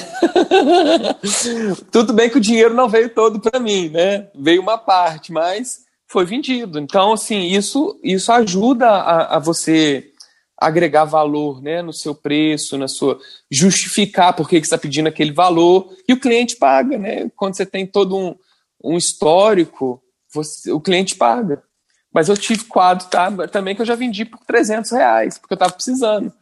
Tudo 1.90 2.12
bem 2.12 2.31
que 2.31 2.38
o 2.38 2.40
dinheiro 2.40 2.75
não 2.75 2.88
veio 2.88 3.09
todo 3.09 3.40
para 3.40 3.59
mim, 3.59 3.88
né? 3.88 4.29
Veio 4.35 4.62
uma 4.62 4.79
parte, 4.79 5.33
mas 5.33 5.86
foi 6.16 6.24
vendido. 6.24 6.79
Então, 6.79 7.12
assim, 7.12 7.42
isso, 7.42 8.00
isso 8.02 8.33
ajuda 8.33 8.88
a, 8.88 9.37
a 9.37 9.38
você 9.38 10.14
agregar 10.57 11.05
valor 11.05 11.61
né, 11.61 11.83
no 11.83 11.92
seu 11.92 12.14
preço, 12.14 12.79
na 12.79 12.88
sua 12.88 13.20
justificar 13.50 14.33
por 14.33 14.48
que, 14.48 14.59
que 14.59 14.64
está 14.64 14.79
pedindo 14.79 15.11
aquele 15.11 15.31
valor 15.31 15.94
e 16.09 16.14
o 16.14 16.18
cliente 16.18 16.57
paga, 16.57 16.96
né? 16.96 17.31
Quando 17.37 17.55
você 17.55 17.66
tem 17.66 17.87
todo 17.87 18.16
um, 18.16 18.35
um 18.83 18.96
histórico, 18.96 20.02
você, 20.33 20.72
o 20.72 20.81
cliente 20.81 21.16
paga. 21.16 21.62
Mas 22.11 22.31
eu 22.31 22.37
tive 22.38 22.64
quadro 22.64 23.09
tá, 23.09 23.31
também 23.48 23.76
que 23.76 23.83
eu 23.83 23.87
já 23.87 23.94
vendi 23.94 24.24
por 24.24 24.40
300 24.46 24.92
reais, 24.92 25.37
porque 25.37 25.52
eu 25.52 25.57
estava 25.57 25.74
precisando. 25.74 26.33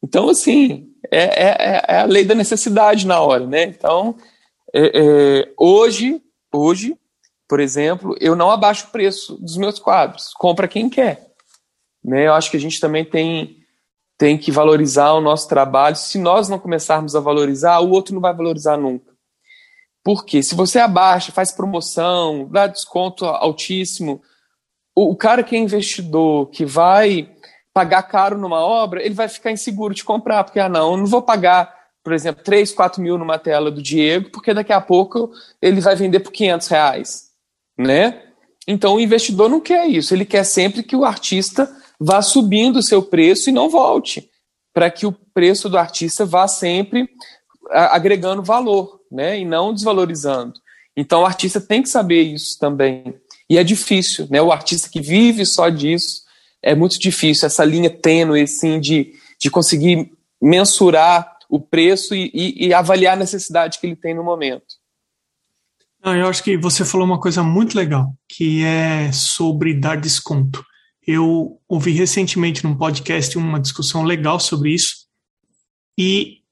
Então, 0.00 0.28
assim, 0.28 0.88
é, 1.10 1.48
é, 1.48 1.82
é, 1.88 2.00
a 2.02 2.04
lei 2.04 2.24
da 2.24 2.34
necessidade 2.36 3.04
na 3.04 3.20
hora, 3.20 3.44
né? 3.44 3.64
Então, 3.64 4.14
é, 4.72 4.92
é, 4.94 5.52
hoje, 5.58 6.22
hoje, 6.54 6.96
por 7.48 7.60
exemplo, 7.60 8.16
eu 8.20 8.34
não 8.34 8.50
abaixo 8.50 8.86
o 8.88 8.90
preço 8.90 9.36
dos 9.36 9.56
meus 9.56 9.78
quadros. 9.78 10.32
Compra 10.34 10.68
quem 10.68 10.88
quer. 10.88 11.26
Né? 12.04 12.26
Eu 12.26 12.34
acho 12.34 12.50
que 12.50 12.56
a 12.56 12.60
gente 12.60 12.80
também 12.80 13.04
tem, 13.04 13.56
tem 14.18 14.36
que 14.36 14.50
valorizar 14.50 15.12
o 15.12 15.20
nosso 15.20 15.48
trabalho. 15.48 15.96
Se 15.96 16.18
nós 16.18 16.48
não 16.48 16.58
começarmos 16.58 17.14
a 17.14 17.20
valorizar, 17.20 17.80
o 17.80 17.90
outro 17.90 18.14
não 18.14 18.20
vai 18.20 18.34
valorizar 18.34 18.76
nunca. 18.76 19.14
Porque 20.04 20.42
se 20.42 20.54
você 20.54 20.78
abaixa, 20.78 21.32
faz 21.32 21.50
promoção, 21.50 22.48
dá 22.48 22.68
desconto 22.68 23.24
altíssimo, 23.24 24.22
o, 24.94 25.10
o 25.10 25.16
cara 25.16 25.42
que 25.42 25.54
é 25.54 25.58
investidor, 25.58 26.46
que 26.50 26.64
vai 26.64 27.28
pagar 27.74 28.04
caro 28.04 28.38
numa 28.38 28.60
obra, 28.60 29.04
ele 29.04 29.14
vai 29.14 29.28
ficar 29.28 29.52
inseguro 29.52 29.92
de 29.92 30.02
comprar, 30.02 30.44
porque, 30.44 30.58
ah, 30.58 30.68
não, 30.68 30.92
eu 30.92 30.96
não 30.96 31.06
vou 31.06 31.20
pagar, 31.20 31.74
por 32.02 32.12
exemplo, 32.14 32.42
3, 32.42 32.72
4 32.72 33.02
mil 33.02 33.18
numa 33.18 33.38
tela 33.38 33.70
do 33.70 33.82
Diego, 33.82 34.30
porque 34.30 34.54
daqui 34.54 34.72
a 34.72 34.80
pouco 34.80 35.30
ele 35.60 35.80
vai 35.80 35.94
vender 35.94 36.20
por 36.20 36.32
500 36.32 36.68
reais, 36.68 37.25
né? 37.76 38.22
Então 38.66 38.96
o 38.96 39.00
investidor 39.00 39.48
não 39.48 39.60
quer 39.60 39.86
isso, 39.86 40.14
ele 40.14 40.24
quer 40.24 40.44
sempre 40.44 40.82
que 40.82 40.96
o 40.96 41.04
artista 41.04 41.70
vá 41.98 42.20
subindo 42.20 42.78
o 42.78 42.82
seu 42.82 43.02
preço 43.02 43.48
e 43.48 43.52
não 43.52 43.70
volte, 43.70 44.28
para 44.74 44.90
que 44.90 45.06
o 45.06 45.12
preço 45.12 45.68
do 45.68 45.78
artista 45.78 46.24
vá 46.24 46.48
sempre 46.48 47.08
agregando 47.70 48.42
valor, 48.42 49.00
né, 49.10 49.38
e 49.38 49.44
não 49.44 49.72
desvalorizando. 49.72 50.54
Então 50.96 51.22
o 51.22 51.26
artista 51.26 51.60
tem 51.60 51.82
que 51.82 51.88
saber 51.88 52.22
isso 52.22 52.58
também. 52.58 53.14
E 53.48 53.58
é 53.58 53.64
difícil, 53.64 54.26
né? 54.30 54.40
O 54.42 54.50
artista 54.50 54.88
que 54.88 55.00
vive 55.00 55.44
só 55.44 55.68
disso, 55.68 56.22
é 56.62 56.74
muito 56.74 56.98
difícil 56.98 57.46
essa 57.46 57.64
linha 57.64 57.90
tênue 57.90 58.42
assim, 58.42 58.80
de, 58.80 59.12
de 59.38 59.50
conseguir 59.50 60.10
mensurar 60.40 61.36
o 61.48 61.60
preço 61.60 62.14
e, 62.14 62.30
e, 62.34 62.66
e 62.66 62.74
avaliar 62.74 63.14
a 63.14 63.20
necessidade 63.20 63.78
que 63.78 63.86
ele 63.86 63.94
tem 63.94 64.14
no 64.14 64.24
momento. 64.24 64.75
Eu 66.08 66.28
acho 66.28 66.44
que 66.44 66.56
você 66.56 66.84
falou 66.84 67.04
uma 67.04 67.18
coisa 67.18 67.42
muito 67.42 67.76
legal, 67.76 68.16
que 68.28 68.62
é 68.62 69.10
sobre 69.10 69.74
dar 69.74 70.00
desconto. 70.00 70.64
Eu 71.04 71.60
ouvi 71.68 71.90
recentemente 71.90 72.62
num 72.62 72.78
podcast 72.78 73.36
uma 73.36 73.58
discussão 73.58 74.04
legal 74.04 74.38
sobre 74.38 74.72
isso, 74.72 75.08
e 75.98 76.42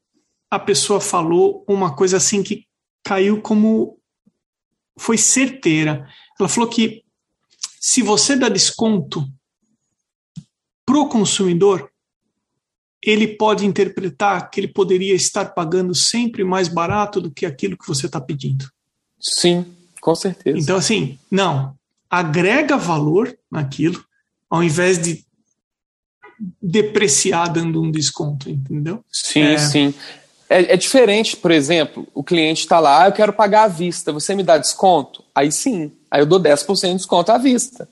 a 0.51 0.59
pessoa 0.59 1.01
falou 1.01 1.65
uma 1.69 1.95
coisa 1.95 2.17
assim 2.17 2.43
que 2.43 2.67
caiu 3.05 3.41
como 3.41 3.97
foi 4.99 5.17
certeira. 5.17 6.05
Ela 6.39 6.49
falou 6.49 6.69
que 6.69 7.05
se 7.79 8.03
você 8.03 8.35
dá 8.35 8.49
desconto 8.49 9.25
para 10.85 10.99
o 10.99 11.09
consumidor, 11.09 11.89
ele 13.01 13.29
pode 13.37 13.65
interpretar 13.65 14.51
que 14.51 14.59
ele 14.59 14.69
poderia 14.69 15.15
estar 15.15 15.55
pagando 15.55 15.95
sempre 15.95 16.43
mais 16.43 16.67
barato 16.67 17.21
do 17.21 17.31
que 17.31 17.47
aquilo 17.47 17.79
que 17.79 17.87
você 17.87 18.07
está 18.07 18.21
pedindo. 18.21 18.74
Sim, 19.25 19.65
com 20.01 20.15
certeza. 20.15 20.59
Então, 20.59 20.77
assim, 20.77 21.19
não. 21.31 21.75
Agrega 22.11 22.77
valor 22.77 23.35
naquilo, 23.51 24.05
ao 24.51 24.63
invés 24.63 24.99
de 24.99 25.25
depreciar 26.61 27.49
dando 27.49 27.81
um 27.81 27.91
desconto, 27.91 28.51
entendeu? 28.51 29.03
Sim, 29.11 29.43
é... 29.43 29.59
sim. 29.59 29.95
É, 30.49 30.75
é, 30.75 30.77
diferente, 30.77 31.37
por 31.37 31.51
exemplo, 31.51 32.07
o 32.13 32.23
cliente 32.23 32.61
está 32.61 32.79
lá, 32.79 33.05
ah, 33.05 33.09
eu 33.09 33.13
quero 33.13 33.33
pagar 33.33 33.65
à 33.65 33.69
vista, 33.69 34.13
você 34.13 34.35
me 34.35 34.43
dá 34.43 34.59
desconto? 34.59 35.25
Aí 35.35 35.51
sim, 35.51 35.91
aí 36.11 36.21
eu 36.21 36.27
dou 36.27 36.39
10% 36.39 36.89
de 36.91 36.97
desconto 36.97 37.33
à 37.33 37.39
vista. 37.39 37.89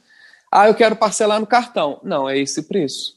Ah, 0.52 0.68
eu 0.68 0.74
quero 0.74 0.94
parcelar 0.94 1.40
no 1.40 1.46
cartão. 1.46 1.98
Não, 2.04 2.28
é 2.28 2.38
esse 2.38 2.62
preço. 2.64 3.14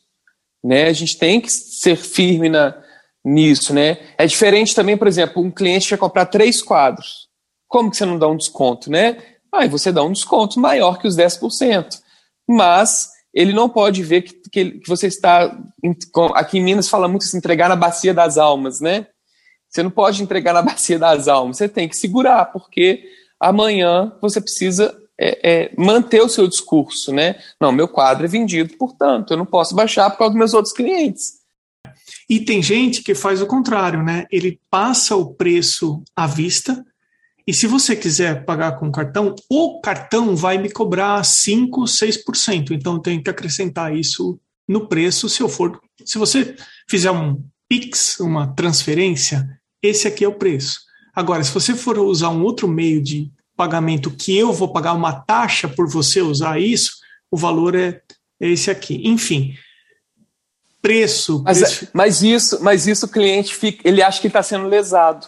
Né? 0.64 0.86
A 0.86 0.94
gente 0.94 1.18
tem 1.18 1.42
que 1.42 1.52
ser 1.52 1.98
firme 1.98 2.48
na, 2.48 2.82
nisso. 3.26 3.74
Né? 3.74 3.98
É 4.18 4.26
diferente 4.26 4.74
também, 4.74 4.96
por 4.96 5.06
exemplo, 5.06 5.44
um 5.44 5.52
cliente 5.52 5.90
quer 5.90 5.98
comprar 5.98 6.28
três 6.28 6.62
quadros. 6.62 7.25
Como 7.76 7.92
que 7.92 7.98
você 7.98 8.06
não 8.06 8.18
dá 8.18 8.26
um 8.26 8.38
desconto? 8.38 8.90
Né? 8.90 9.18
Aí 9.54 9.68
você 9.68 9.92
dá 9.92 10.02
um 10.02 10.14
desconto 10.14 10.62
maior 10.62 10.98
que 10.98 11.10
os 11.10 11.18
10%. 11.18 12.00
Mas 12.48 13.10
ele 13.34 13.52
não 13.52 13.68
pode 13.68 14.02
ver 14.02 14.22
que, 14.22 14.34
que, 14.50 14.72
que 14.80 14.88
você 14.88 15.08
está. 15.08 15.54
Aqui 16.36 16.58
em 16.58 16.64
Minas 16.64 16.88
fala 16.88 17.10
muito 17.10 17.24
assim, 17.24 17.36
entregar 17.38 17.68
na 17.68 17.76
bacia 17.76 18.14
das 18.14 18.38
almas, 18.38 18.80
né? 18.80 19.08
Você 19.68 19.84
não 19.84 19.92
pode 19.92 20.24
entregar 20.24 20.54
na 20.54 20.62
bacia 20.64 20.98
das 20.98 21.28
almas, 21.28 21.58
você 21.58 21.68
tem 21.68 21.90
que 21.90 21.98
segurar, 21.98 22.46
porque 22.46 23.04
amanhã 23.38 24.14
você 24.22 24.40
precisa 24.40 24.98
é, 25.20 25.66
é, 25.66 25.72
manter 25.78 26.22
o 26.22 26.30
seu 26.30 26.48
discurso, 26.48 27.12
né? 27.12 27.36
Não, 27.60 27.74
meu 27.74 27.90
quadro 27.90 28.24
é 28.24 28.30
vendido, 28.30 28.78
portanto, 28.78 29.32
eu 29.32 29.38
não 29.38 29.46
posso 29.46 29.76
baixar 29.76 30.10
por 30.12 30.20
causa 30.20 30.32
dos 30.32 30.40
meus 30.40 30.54
outros 30.54 30.74
clientes. 30.74 31.34
E 32.30 32.40
tem 32.40 32.64
gente 32.64 33.04
que 33.04 33.14
faz 33.14 33.42
o 33.42 33.46
contrário, 33.46 34.02
né? 34.02 34.26
Ele 34.32 34.62
passa 34.72 35.18
o 35.18 35.34
preço 35.34 36.02
à 36.16 36.26
vista, 36.26 36.82
e 37.48 37.54
se 37.54 37.68
você 37.68 37.96
quiser 37.96 38.44
pagar 38.44 38.80
com 38.80 38.92
cartão, 38.92 39.36
o 39.50 39.80
cartão 39.80 40.36
vai 40.36 40.58
me 40.58 40.70
cobrar 40.70 41.24
5, 41.24 41.84
6%. 41.84 42.72
Então 42.72 42.94
eu 42.94 43.00
tenho 43.00 43.24
que 43.24 43.30
acrescentar 43.30 43.96
isso 43.96 44.40
no 44.68 44.88
preço 44.88 45.30
se 45.30 45.42
eu 45.42 45.50
for. 45.50 45.80
Se 46.04 46.18
você 46.18 46.56
fizer 46.90 47.12
um 47.12 47.44
Pix, 47.68 48.20
uma 48.20 48.54
transferência, 48.54 49.48
esse 49.82 50.08
aqui 50.08 50.24
é 50.24 50.28
o 50.28 50.38
preço. 50.38 50.80
Agora, 51.16 51.44
se 51.44 51.52
você 51.52 51.74
for 51.74 51.98
usar 52.00 52.30
um 52.30 52.44
outro 52.44 52.68
meio 52.68 53.02
de 53.02 53.32
pagamento 53.56 54.12
que 54.12 54.36
eu 54.36 54.52
vou 54.52 54.72
pagar 54.72 54.94
uma 54.94 55.14
taxa 55.14 55.68
por 55.68 55.88
você 55.88 56.22
usar 56.22 56.60
isso, 56.60 56.98
o 57.32 57.38
valor 57.38 57.76
é, 57.76 58.02
é 58.40 58.50
esse 58.50 58.70
aqui. 58.70 59.02
Enfim, 59.06 59.56
preço. 60.82 61.42
Mas, 61.44 61.60
preço... 61.60 61.88
mas 61.94 62.22
isso, 62.22 62.64
mas 62.64 62.88
isso 62.88 63.06
o 63.06 63.10
cliente 63.10 63.56
fica, 63.56 63.88
ele 63.88 64.02
acha 64.02 64.20
que 64.20 64.28
está 64.28 64.44
sendo 64.44 64.68
lesado, 64.68 65.28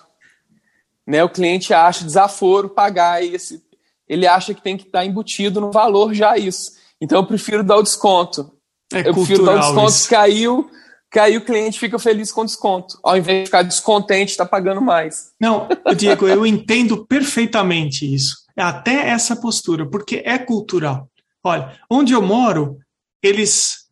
né? 1.07 1.23
O 1.23 1.29
cliente 1.29 1.73
acha 1.73 2.03
desaforo 2.03 2.69
pagar 2.69 3.23
esse, 3.23 3.63
ele 4.07 4.27
acha 4.27 4.53
que 4.53 4.61
tem 4.61 4.75
que 4.75 4.83
estar 4.83 4.99
tá 4.99 5.05
embutido 5.05 5.61
no 5.61 5.71
valor 5.71 6.13
já 6.13 6.37
isso. 6.37 6.73
Então 6.99 7.19
eu 7.19 7.25
prefiro 7.25 7.63
dar 7.63 7.77
o 7.77 7.83
desconto. 7.83 8.51
É 8.93 9.07
eu 9.07 9.13
prefiro 9.13 9.45
dar 9.45 9.55
o 9.55 9.59
desconto 9.59 9.91
isso. 9.91 10.09
caiu 10.09 10.69
que 11.09 11.19
aí 11.19 11.37
o 11.37 11.45
cliente 11.45 11.79
fica 11.79 11.97
feliz 11.97 12.31
com 12.31 12.45
desconto, 12.45 12.99
ao 13.01 13.15
invés 13.15 13.39
de 13.39 13.45
ficar 13.45 13.61
descontente, 13.61 14.31
está 14.31 14.45
pagando 14.45 14.81
mais. 14.81 15.31
Não, 15.39 15.67
Diego, 15.95 16.27
eu 16.27 16.45
entendo 16.45 17.05
perfeitamente 17.05 18.13
isso. 18.13 18.43
É 18.57 18.61
até 18.61 19.09
essa 19.09 19.35
postura, 19.35 19.89
porque 19.89 20.21
é 20.25 20.37
cultural. 20.37 21.09
Olha, 21.43 21.79
onde 21.89 22.11
eu 22.11 22.21
moro, 22.21 22.77
eles 23.23 23.87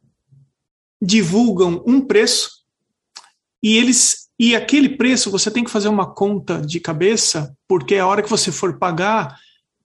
divulgam 1.02 1.82
um 1.88 2.02
preço 2.02 2.50
e 3.64 3.78
eles 3.78 4.25
e 4.38 4.56
aquele 4.56 4.90
preço 4.90 5.32
você 5.32 5.50
tem 5.50 5.64
que 5.64 5.72
fazer 5.72 5.88
uma 5.88 6.06
conta 6.06 6.62
de 6.62 6.80
cabeça, 6.80 7.56
porque 7.68 7.96
a 7.96 8.08
hora 8.08 8.22
que 8.22 8.30
você 8.30 8.52
for 8.52 8.78
pagar 8.78 9.38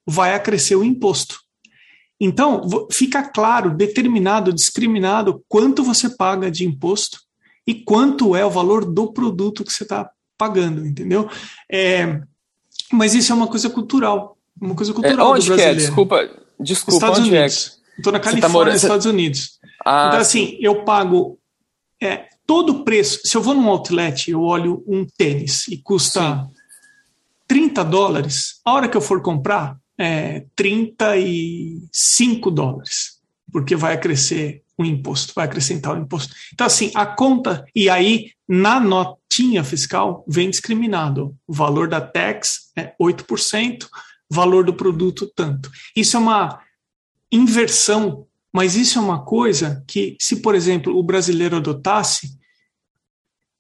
vai 0.07 0.35
acrescer 0.35 0.77
o 0.77 0.85
imposto. 0.85 1.41
Então, 2.21 2.63
fica 2.93 3.23
claro, 3.23 3.75
determinado, 3.75 4.53
discriminado 4.53 5.43
quanto 5.49 5.83
você 5.83 6.11
paga 6.11 6.51
de 6.51 6.67
imposto 6.67 7.21
e 7.67 7.75
quanto 7.75 8.37
é 8.37 8.45
o 8.45 8.51
valor 8.51 8.85
do 8.85 9.13
produto 9.13 9.65
que 9.65 9.73
você 9.73 9.85
está 9.85 10.11
pagando, 10.37 10.85
entendeu? 10.85 11.31
É, 11.71 12.21
mas 12.93 13.15
isso 13.15 13.33
é 13.33 13.35
uma 13.35 13.47
coisa 13.47 13.71
cultural, 13.71 14.37
uma 14.61 14.75
coisa 14.75 14.93
cultural 14.93 15.29
é, 15.29 15.31
onde 15.31 15.47
do 15.47 15.55
brasileiro. 15.55 15.77
Que 15.79 15.83
é? 15.83 15.87
Desculpa, 15.87 16.31
desculpa, 16.59 16.97
Estados 16.97 17.19
onde 17.21 17.35
é 17.35 17.39
Unidos. 17.41 17.81
é? 17.97 17.99
Estou 17.99 18.13
na 18.13 18.21
Califórnia, 18.21 18.49
tá 18.49 18.53
morando... 18.53 18.77
Estados 18.77 19.07
Unidos. 19.07 19.61
Ah, 19.85 20.09
então, 20.09 20.21
assim, 20.21 20.59
eu 20.61 20.85
pago 20.85 21.39
é, 22.03 22.27
todo 22.51 22.83
preço. 22.83 23.21
Se 23.25 23.37
eu 23.37 23.41
vou 23.41 23.55
num 23.55 23.69
outlet, 23.69 24.29
eu 24.29 24.43
olho 24.43 24.83
um 24.85 25.07
tênis 25.07 25.69
e 25.69 25.79
custa 25.79 26.21
sim. 26.21 26.51
30 27.47 27.85
dólares. 27.85 28.61
A 28.65 28.73
hora 28.73 28.89
que 28.89 28.97
eu 28.97 29.01
for 29.01 29.23
comprar, 29.23 29.79
é, 29.97 30.45
35 30.57 32.51
dólares, 32.51 33.21
porque 33.53 33.77
vai 33.77 34.01
crescer 34.01 34.65
o 34.77 34.85
imposto, 34.85 35.33
vai 35.33 35.45
acrescentar 35.45 35.97
o 35.97 36.01
imposto. 36.01 36.35
Então, 36.53 36.67
assim, 36.67 36.91
a 36.93 37.07
conta, 37.07 37.65
e 37.73 37.89
aí 37.89 38.33
na 38.49 38.81
notinha 38.81 39.63
fiscal 39.63 40.25
vem 40.27 40.51
discriminado. 40.51 41.33
O 41.47 41.53
valor 41.53 41.87
da 41.87 42.01
tax 42.01 42.73
é 42.77 42.93
8%, 43.01 43.87
valor 44.29 44.65
do 44.65 44.75
produto 44.75 45.31
tanto. 45.37 45.71
Isso 45.95 46.17
é 46.17 46.21
uma 46.21 46.59
inversão, 47.31 48.27
mas 48.53 48.75
isso 48.75 48.99
é 48.99 49.03
uma 49.03 49.25
coisa 49.25 49.85
que, 49.87 50.17
se, 50.19 50.43
por 50.43 50.57
exemplo, 50.57 50.99
o 50.99 51.03
brasileiro 51.05 51.59
adotasse, 51.59 52.40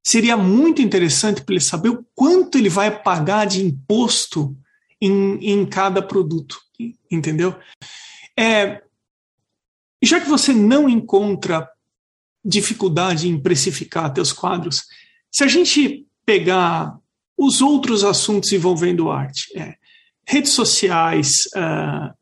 seria 0.02 0.36
muito 0.36 0.82
interessante 0.82 1.42
para 1.42 1.54
ele 1.54 1.62
saber 1.62 1.90
o 1.90 2.04
quanto 2.14 2.56
ele 2.58 2.68
vai 2.68 3.02
pagar 3.02 3.46
de 3.46 3.64
imposto 3.64 4.56
em, 5.00 5.38
em 5.40 5.66
cada 5.66 6.02
produto, 6.02 6.58
entendeu? 7.10 7.54
É, 8.38 8.82
já 10.02 10.20
que 10.20 10.28
você 10.28 10.52
não 10.52 10.88
encontra 10.88 11.68
dificuldade 12.44 13.28
em 13.28 13.38
precificar 13.38 14.12
teus 14.12 14.32
quadros, 14.32 14.84
se 15.30 15.44
a 15.44 15.48
gente 15.48 16.06
pegar 16.24 16.98
os 17.36 17.60
outros 17.60 18.04
assuntos 18.04 18.52
envolvendo 18.52 19.10
arte, 19.10 19.46
é, 19.56 19.74
redes 20.26 20.52
sociais, 20.52 21.44
uh, 21.56 22.14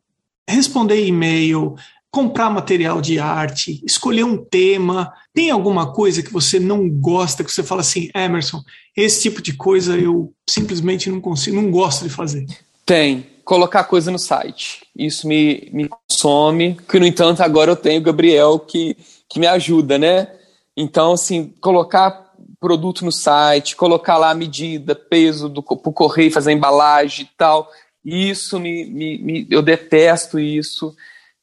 responder 0.48 1.04
e-mail, 1.04 1.74
comprar 2.10 2.50
material 2.50 3.00
de 3.00 3.18
arte, 3.18 3.82
escolher 3.84 4.24
um 4.24 4.36
tema, 4.36 5.12
tem 5.34 5.50
alguma 5.50 5.92
coisa 5.92 6.22
que 6.22 6.32
você 6.32 6.58
não 6.58 6.88
gosta, 6.88 7.44
que 7.44 7.52
você 7.52 7.62
fala 7.62 7.82
assim, 7.82 8.10
Emerson, 8.14 8.62
esse 8.96 9.22
tipo 9.22 9.42
de 9.42 9.52
coisa 9.52 9.96
eu 9.96 10.32
simplesmente 10.48 11.10
não 11.10 11.20
consigo, 11.20 11.56
não 11.56 11.70
gosto 11.70 12.04
de 12.04 12.10
fazer. 12.10 12.46
Tem. 12.84 13.26
Colocar 13.44 13.84
coisa 13.84 14.10
no 14.10 14.18
site. 14.18 14.86
Isso 14.94 15.26
me, 15.26 15.70
me 15.72 15.88
consome, 15.88 16.78
que 16.88 16.98
no 16.98 17.06
entanto 17.06 17.42
agora 17.42 17.70
eu 17.70 17.76
tenho 17.76 18.00
o 18.00 18.04
Gabriel 18.04 18.58
que, 18.58 18.94
que 19.26 19.40
me 19.40 19.46
ajuda, 19.46 19.96
né? 19.96 20.30
Então, 20.76 21.12
assim, 21.12 21.54
colocar 21.60 22.28
produto 22.60 23.04
no 23.04 23.12
site, 23.12 23.76
colocar 23.76 24.16
lá 24.16 24.30
a 24.30 24.34
medida, 24.34 24.94
peso 24.94 25.48
do 25.48 25.62
pro 25.62 25.92
correio, 25.92 26.32
fazer 26.32 26.50
a 26.50 26.54
embalagem 26.54 27.24
e 27.24 27.36
tal. 27.36 27.70
Isso 28.04 28.58
me, 28.58 28.84
me, 28.84 29.18
me, 29.18 29.46
eu 29.50 29.62
detesto 29.62 30.38
isso, 30.38 30.94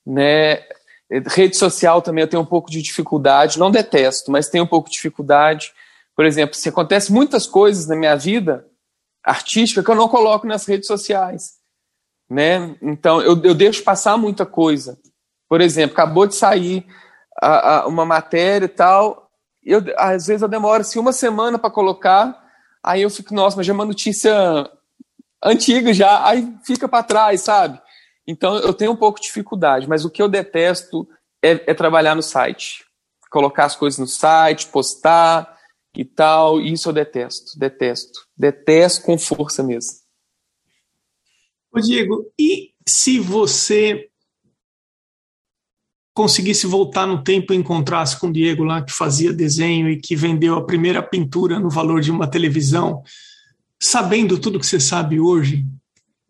né? 0.05 0.63
Rede 1.27 1.55
social 1.55 2.01
também 2.01 2.23
eu 2.23 2.27
tenho 2.27 2.41
um 2.41 2.45
pouco 2.45 2.69
de 2.69 2.81
dificuldade, 2.81 3.59
não 3.59 3.71
detesto, 3.71 4.31
mas 4.31 4.49
tenho 4.49 4.63
um 4.63 4.67
pouco 4.67 4.89
de 4.89 4.95
dificuldade. 4.95 5.71
Por 6.15 6.25
exemplo, 6.25 6.55
se 6.55 6.69
acontece 6.69 7.11
muitas 7.11 7.45
coisas 7.45 7.87
na 7.87 7.95
minha 7.95 8.15
vida, 8.15 8.65
artística 9.23 9.83
que 9.83 9.89
eu 9.89 9.95
não 9.95 10.07
coloco 10.07 10.47
nas 10.47 10.65
redes 10.65 10.87
sociais. 10.87 11.53
Né? 12.29 12.75
Então, 12.81 13.21
eu, 13.21 13.41
eu 13.43 13.53
deixo 13.53 13.83
passar 13.83 14.17
muita 14.17 14.45
coisa. 14.45 14.97
Por 15.47 15.61
exemplo, 15.61 15.93
acabou 15.93 16.25
de 16.25 16.35
sair 16.35 16.85
a, 17.39 17.79
a, 17.79 17.87
uma 17.87 18.05
matéria 18.05 18.65
e 18.65 18.69
tal, 18.69 19.29
eu, 19.63 19.81
às 19.97 20.27
vezes 20.27 20.41
eu 20.41 20.47
demoro 20.47 20.81
assim, 20.81 20.99
uma 20.99 21.11
semana 21.11 21.57
para 21.57 21.71
colocar, 21.71 22.39
aí 22.83 23.01
eu 23.01 23.09
fico, 23.09 23.33
nossa, 23.33 23.57
mas 23.57 23.65
já 23.65 23.73
é 23.73 23.75
uma 23.75 23.85
notícia 23.85 24.69
antiga 25.43 25.93
já, 25.93 26.25
aí 26.25 26.55
fica 26.63 26.87
para 26.87 27.03
trás, 27.03 27.41
sabe? 27.41 27.81
Então 28.27 28.57
eu 28.57 28.73
tenho 28.73 28.91
um 28.91 28.95
pouco 28.95 29.19
de 29.19 29.27
dificuldade, 29.27 29.87
mas 29.87 30.05
o 30.05 30.09
que 30.09 30.21
eu 30.21 30.27
detesto 30.27 31.07
é, 31.43 31.71
é 31.71 31.73
trabalhar 31.73 32.15
no 32.15 32.23
site. 32.23 32.83
Colocar 33.29 33.65
as 33.65 33.75
coisas 33.75 33.99
no 33.99 34.07
site, 34.07 34.67
postar, 34.67 35.55
e 35.95 36.03
tal. 36.03 36.61
Isso 36.61 36.89
eu 36.89 36.93
detesto, 36.93 37.57
detesto, 37.57 38.19
detesto 38.37 39.03
com 39.03 39.17
força 39.17 39.63
mesmo. 39.63 39.91
Ô 41.71 41.79
Diego, 41.79 42.31
e 42.39 42.73
se 42.87 43.19
você 43.19 44.09
conseguisse 46.13 46.65
voltar 46.65 47.05
no 47.05 47.23
tempo 47.23 47.53
e 47.53 47.57
encontrasse 47.57 48.17
com 48.17 48.27
o 48.27 48.31
Diego 48.31 48.63
lá 48.63 48.81
que 48.81 48.93
fazia 48.93 49.33
desenho 49.33 49.89
e 49.89 49.99
que 49.99 50.15
vendeu 50.15 50.55
a 50.55 50.65
primeira 50.65 51.03
pintura 51.03 51.59
no 51.59 51.69
valor 51.69 51.99
de 51.99 52.09
uma 52.09 52.29
televisão, 52.29 53.03
sabendo 53.81 54.39
tudo 54.39 54.59
que 54.59 54.65
você 54.65 54.79
sabe 54.79 55.19
hoje, 55.19 55.65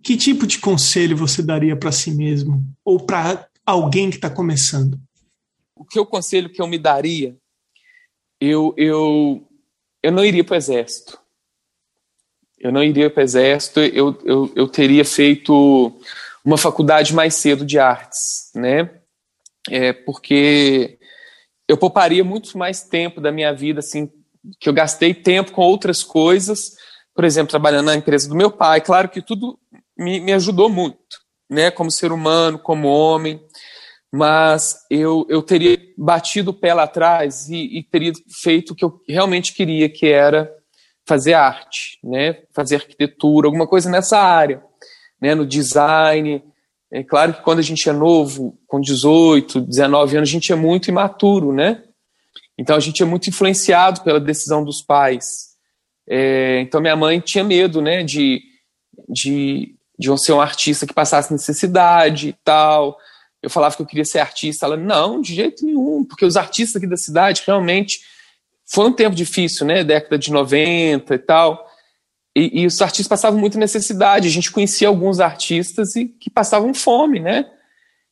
que 0.06 0.16
tipo 0.16 0.46
de 0.46 0.60
conselho 0.60 1.18
você 1.18 1.42
daria 1.42 1.76
para 1.76 1.92
si 1.92 2.12
mesmo 2.12 2.64
ou 2.84 3.00
para 3.00 3.48
alguém 3.66 4.10
que 4.10 4.18
está 4.18 4.30
começando? 4.30 5.00
O 5.76 5.84
que 5.84 6.00
o 6.00 6.06
conselho 6.06 6.50
que 6.50 6.62
eu 6.62 6.68
me 6.68 6.78
daria, 6.78 7.36
eu 8.40 8.74
eu 8.78 9.46
eu 10.04 10.12
não 10.12 10.24
iria 10.24 10.44
para 10.44 10.54
o 10.54 10.58
exército. 10.58 11.20
Eu 12.60 12.72
não 12.72 12.84
iria 12.84 13.10
para 13.10 13.22
o 13.22 13.24
exército. 13.24 13.80
Eu, 13.80 14.18
eu 14.24 14.54
eu 14.56 14.68
teria 14.68 15.04
feito 15.04 16.00
uma 16.44 16.58
faculdade 16.58 17.14
mais 17.14 17.34
cedo 17.34 17.66
de 17.66 17.80
artes, 17.80 18.52
né? 18.54 19.02
é, 19.70 19.94
porque 19.94 20.98
eu 21.68 21.78
pouparia 21.78 22.24
muito 22.24 22.58
mais 22.58 22.84
tempo 22.84 23.20
da 23.20 23.32
minha 23.32 23.54
vida, 23.54 23.80
assim, 23.80 24.10
que 24.60 24.70
eu 24.70 24.74
gastei 24.74 25.14
tempo 25.14 25.52
com 25.52 25.62
outras 25.62 26.04
coisas, 26.04 26.76
por 27.14 27.24
exemplo, 27.24 27.50
trabalhando 27.50 27.88
na 27.88 27.96
empresa 27.96 28.30
do 28.30 28.36
meu 28.36 28.52
pai. 28.52 28.82
Claro 28.82 29.10
que 29.10 29.22
tudo 29.22 29.58
me, 29.98 30.20
me 30.20 30.34
ajudou 30.34 30.70
muito, 30.70 30.98
né, 31.50 31.72
como 31.72 31.92
ser 31.92 32.12
humano, 32.12 32.60
como 32.60 32.88
homem, 32.88 33.42
mas 34.12 34.76
eu, 34.90 35.26
eu 35.30 35.42
teria 35.42 35.78
batido 35.98 36.52
o 36.52 36.54
pé 36.54 36.74
lá 36.74 36.84
atrás 36.84 37.50
e, 37.50 37.80
e 37.80 37.84
teria 37.84 38.14
feito 38.42 38.72
o 38.72 38.76
que 38.76 38.86
eu 38.86 39.02
realmente 39.08 39.54
queria, 39.54 39.90
que 39.90 40.08
era 40.08 40.52
fazer 41.08 41.34
arte, 41.34 42.00
né, 42.04 42.44
fazer 42.54 42.76
arquitetura, 42.76 43.48
alguma 43.48 43.68
coisa 43.68 43.90
nessa 43.90 44.20
área, 44.20 44.64
né, 45.22 45.36
no 45.36 45.46
design, 45.46 46.44
é 46.92 47.04
claro 47.04 47.34
que 47.34 47.42
quando 47.42 47.60
a 47.60 47.64
gente 47.64 47.90
é 47.90 47.92
novo, 47.92 48.58
com 48.68 48.80
18, 48.80 49.60
19 49.62 50.18
anos, 50.18 50.30
a 50.30 50.32
gente 50.32 50.52
é 50.54 50.56
muito 50.56 50.90
imaturo, 50.90 51.52
né? 51.52 51.84
Então 52.58 52.76
a 52.76 52.80
gente 52.80 53.04
é 53.04 53.06
muito 53.06 53.30
influenciado 53.30 54.02
pela 54.02 54.20
decisão 54.20 54.64
dos 54.64 54.82
pais. 54.82 55.56
É, 56.08 56.62
então 56.62 56.80
minha 56.80 56.96
mãe 56.96 57.20
tinha 57.20 57.44
medo, 57.44 57.82
né, 57.82 58.02
de, 58.02 58.42
de, 59.10 59.75
de 59.98 60.18
ser 60.20 60.34
um 60.34 60.42
artista 60.42 60.86
que 60.86 60.94
passasse 60.94 61.32
necessidade 61.32 62.30
e 62.30 62.34
tal. 62.44 62.98
Eu 63.42 63.50
falava 63.50 63.76
que 63.76 63.82
eu 63.82 63.86
queria 63.86 64.06
ser 64.06 64.20
artista. 64.20 64.66
Ela, 64.66 64.78
não, 64.78 65.22
de 65.22 65.36
jeito 65.36 65.66
nenhum, 65.66 66.04
porque 66.04 66.26
os 66.26 66.36
artistas 66.36 66.78
aqui 66.78 66.90
da 66.90 66.98
cidade 66.98 67.44
realmente 67.46 68.02
foi 68.66 68.88
um 68.88 68.94
tempo 68.94 69.16
difícil, 69.16 69.66
né, 69.66 69.84
década 69.84 70.18
de 70.18 70.32
90 70.32 71.14
e 71.14 71.20
tal. 71.20 71.70
E, 72.36 72.62
e, 72.62 72.66
os 72.66 72.82
artistas 72.82 73.08
passavam 73.08 73.40
muita 73.40 73.58
necessidade. 73.58 74.28
A 74.28 74.32
gente 74.32 74.52
conhecia 74.52 74.88
alguns 74.90 75.20
artistas 75.20 75.96
e 75.96 76.06
que 76.06 76.30
passavam 76.30 76.74
fome, 76.74 77.20
né? 77.20 77.50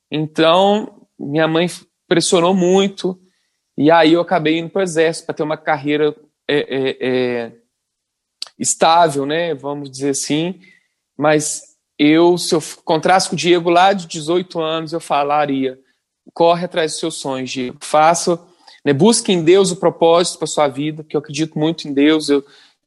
Então, 0.09 1.07
minha 1.19 1.47
mãe 1.47 1.67
pressionou 2.07 2.53
muito. 2.53 3.19
E 3.77 3.91
aí 3.91 4.13
eu 4.13 4.21
acabei 4.21 4.59
indo 4.59 4.69
para 4.69 4.79
o 4.79 4.83
exército 4.83 5.25
para 5.25 5.35
ter 5.35 5.43
uma 5.43 5.57
carreira 5.57 6.15
é, 6.47 6.57
é, 6.57 6.97
é, 7.01 7.51
estável, 8.57 9.25
né? 9.25 9.53
Vamos 9.53 9.91
dizer 9.91 10.11
assim. 10.11 10.61
Mas 11.17 11.72
eu, 12.03 12.37
se 12.37 12.55
eu 12.55 12.59
encontrasse 12.59 13.29
com 13.29 13.35
o 13.35 13.37
Diego 13.37 13.69
lá 13.69 13.93
de 13.93 14.07
18 14.07 14.59
anos, 14.59 14.93
eu 14.93 14.99
falaria: 14.99 15.79
corre 16.33 16.65
atrás 16.65 16.91
dos 16.91 16.99
seus 16.99 17.15
sonhos, 17.15 17.51
Diego. 17.51 17.77
Faça, 17.81 18.39
né? 18.83 18.93
busque 18.93 19.31
em 19.31 19.43
Deus 19.43 19.71
o 19.71 19.75
propósito 19.75 20.37
para 20.37 20.47
sua 20.47 20.67
vida, 20.67 21.03
porque 21.03 21.15
eu 21.15 21.19
acredito 21.19 21.57
muito 21.57 21.87
em 21.87 21.93
Deus. 21.93 22.29
Eu, 22.29 22.43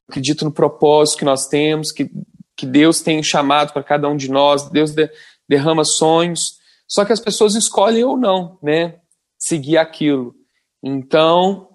acredito 0.09 0.45
no 0.45 0.53
propósito 0.53 1.19
que 1.19 1.25
nós 1.25 1.47
temos, 1.47 1.91
que, 1.91 2.11
que 2.57 2.67
Deus 2.67 3.01
tem 3.01 3.23
chamado 3.23 3.73
para 3.73 3.83
cada 3.83 4.09
um 4.09 4.17
de 4.17 4.31
nós, 4.31 4.69
Deus 4.71 4.93
de, 4.93 5.11
derrama 5.49 5.85
sonhos, 5.85 6.59
só 6.89 7.05
que 7.05 7.13
as 7.13 7.21
pessoas 7.21 7.55
escolhem 7.55 8.05
ou 8.05 8.17
não, 8.17 8.59
né, 8.63 8.97
seguir 9.39 9.77
aquilo. 9.77 10.35
Então, 10.83 11.69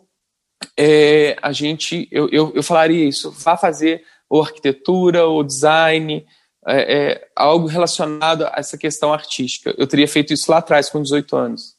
é, 0.78 1.38
a 1.42 1.52
gente, 1.52 2.08
eu, 2.12 2.30
eu, 2.30 2.52
eu, 2.56 2.64
falaria 2.64 3.08
isso, 3.08 3.32
vá 3.32 3.58
fazer 3.58 4.04
ou 4.30 4.42
arquitetura 4.42 5.26
ou 5.26 5.44
design, 5.44 6.26
é, 6.68 7.12
é, 7.12 7.28
algo 7.36 7.68
relacionado 7.68 8.46
a 8.46 8.54
essa 8.58 8.78
questão 8.78 9.14
artística. 9.14 9.74
Eu 9.78 9.88
teria 9.88 10.08
feito 10.08 10.34
isso 10.34 10.52
lá 10.52 10.58
atrás, 10.58 10.90
com 10.90 11.02
18 11.02 11.36
anos. 11.36 11.76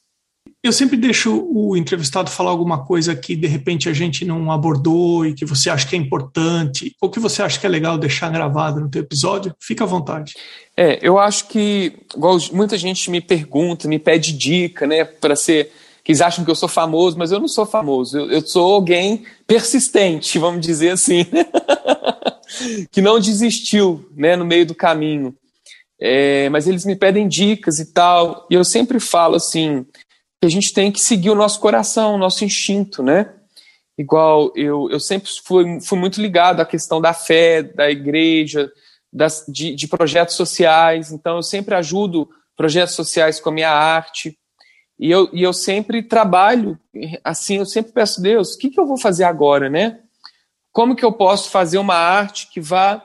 Eu 0.61 0.71
sempre 0.71 0.95
deixo 0.95 1.45
o 1.51 1.75
entrevistado 1.75 2.29
falar 2.29 2.51
alguma 2.51 2.85
coisa 2.85 3.13
que 3.15 3.35
de 3.35 3.47
repente 3.47 3.89
a 3.89 3.93
gente 3.93 4.23
não 4.23 4.49
abordou 4.49 5.25
e 5.25 5.33
que 5.33 5.45
você 5.45 5.69
acha 5.69 5.87
que 5.87 5.95
é 5.95 5.99
importante, 5.99 6.95
ou 7.01 7.09
que 7.09 7.19
você 7.19 7.41
acha 7.41 7.59
que 7.59 7.65
é 7.65 7.69
legal 7.69 7.97
deixar 7.97 8.29
gravado 8.29 8.79
no 8.79 8.89
teu 8.89 9.01
episódio. 9.01 9.53
Fica 9.59 9.83
à 9.83 9.87
vontade. 9.87 10.33
É, 10.75 10.99
eu 11.01 11.19
acho 11.19 11.47
que, 11.49 11.93
igual 12.15 12.37
muita 12.53 12.77
gente 12.77 13.11
me 13.11 13.19
pergunta, 13.19 13.89
me 13.89 13.99
pede 13.99 14.31
dica, 14.33 14.87
né, 14.87 15.03
para 15.03 15.35
ser. 15.35 15.71
Que 16.03 16.11
eles 16.11 16.21
acham 16.21 16.43
que 16.43 16.51
eu 16.51 16.55
sou 16.55 16.67
famoso, 16.67 17.17
mas 17.17 17.31
eu 17.31 17.39
não 17.39 17.47
sou 17.47 17.65
famoso. 17.65 18.17
Eu, 18.17 18.31
eu 18.31 18.41
sou 18.41 18.73
alguém 18.73 19.23
persistente, 19.47 20.37
vamos 20.37 20.59
dizer 20.59 20.91
assim, 20.91 21.25
que 22.91 23.01
não 23.01 23.19
desistiu, 23.19 24.09
né, 24.15 24.35
no 24.35 24.45
meio 24.45 24.65
do 24.65 24.75
caminho. 24.75 25.35
É, 25.99 26.49
mas 26.49 26.67
eles 26.67 26.85
me 26.85 26.95
pedem 26.95 27.27
dicas 27.27 27.79
e 27.79 27.93
tal, 27.93 28.45
e 28.49 28.55
eu 28.55 28.65
sempre 28.65 28.99
falo 28.99 29.35
assim 29.35 29.85
que 30.41 30.47
a 30.47 30.49
gente 30.49 30.73
tem 30.73 30.91
que 30.91 30.99
seguir 30.99 31.29
o 31.29 31.35
nosso 31.35 31.59
coração, 31.59 32.15
o 32.15 32.17
nosso 32.17 32.43
instinto, 32.43 33.01
né? 33.01 33.33
Igual 33.97 34.51
eu, 34.55 34.89
eu 34.91 34.99
sempre 34.99 35.29
fui, 35.45 35.79
fui 35.79 35.97
muito 35.97 36.21
ligado 36.21 36.59
à 36.59 36.65
questão 36.65 36.99
da 36.99 37.13
fé, 37.13 37.63
da 37.63 37.89
igreja, 37.89 38.69
das, 39.11 39.45
de, 39.47 39.73
de 39.75 39.87
projetos 39.87 40.35
sociais, 40.35 41.11
então 41.11 41.37
eu 41.37 41.43
sempre 41.43 41.75
ajudo 41.75 42.29
projetos 42.57 42.95
sociais 42.95 43.39
com 43.39 43.49
a 43.49 43.53
minha 43.53 43.69
arte, 43.69 44.37
e 44.99 45.09
eu, 45.09 45.29
e 45.31 45.41
eu 45.43 45.53
sempre 45.53 46.03
trabalho 46.03 46.77
assim, 47.23 47.57
eu 47.57 47.65
sempre 47.65 47.91
peço, 47.93 48.21
Deus, 48.21 48.53
o 48.53 48.57
que, 48.57 48.69
que 48.69 48.79
eu 48.79 48.85
vou 48.85 48.97
fazer 48.97 49.23
agora, 49.23 49.69
né? 49.69 49.99
Como 50.73 50.95
que 50.95 51.05
eu 51.05 51.13
posso 51.13 51.51
fazer 51.51 51.77
uma 51.77 51.95
arte 51.95 52.49
que 52.51 52.59
vá 52.59 53.01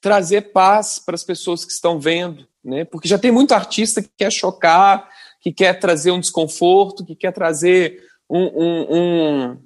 trazer 0.00 0.52
paz 0.52 0.98
para 0.98 1.14
as 1.14 1.22
pessoas 1.22 1.64
que 1.64 1.70
estão 1.70 2.00
vendo, 2.00 2.48
né? 2.64 2.84
Porque 2.86 3.06
já 3.06 3.18
tem 3.18 3.30
muito 3.30 3.52
artista 3.52 4.02
que 4.02 4.10
quer 4.16 4.32
chocar, 4.32 5.08
que 5.40 5.52
quer 5.52 5.78
trazer 5.78 6.10
um 6.10 6.18
desconforto, 6.18 7.04
que 7.04 7.14
quer 7.14 7.32
trazer 7.32 8.02
um, 8.28 8.44
um, 8.44 8.96
um, 8.96 9.58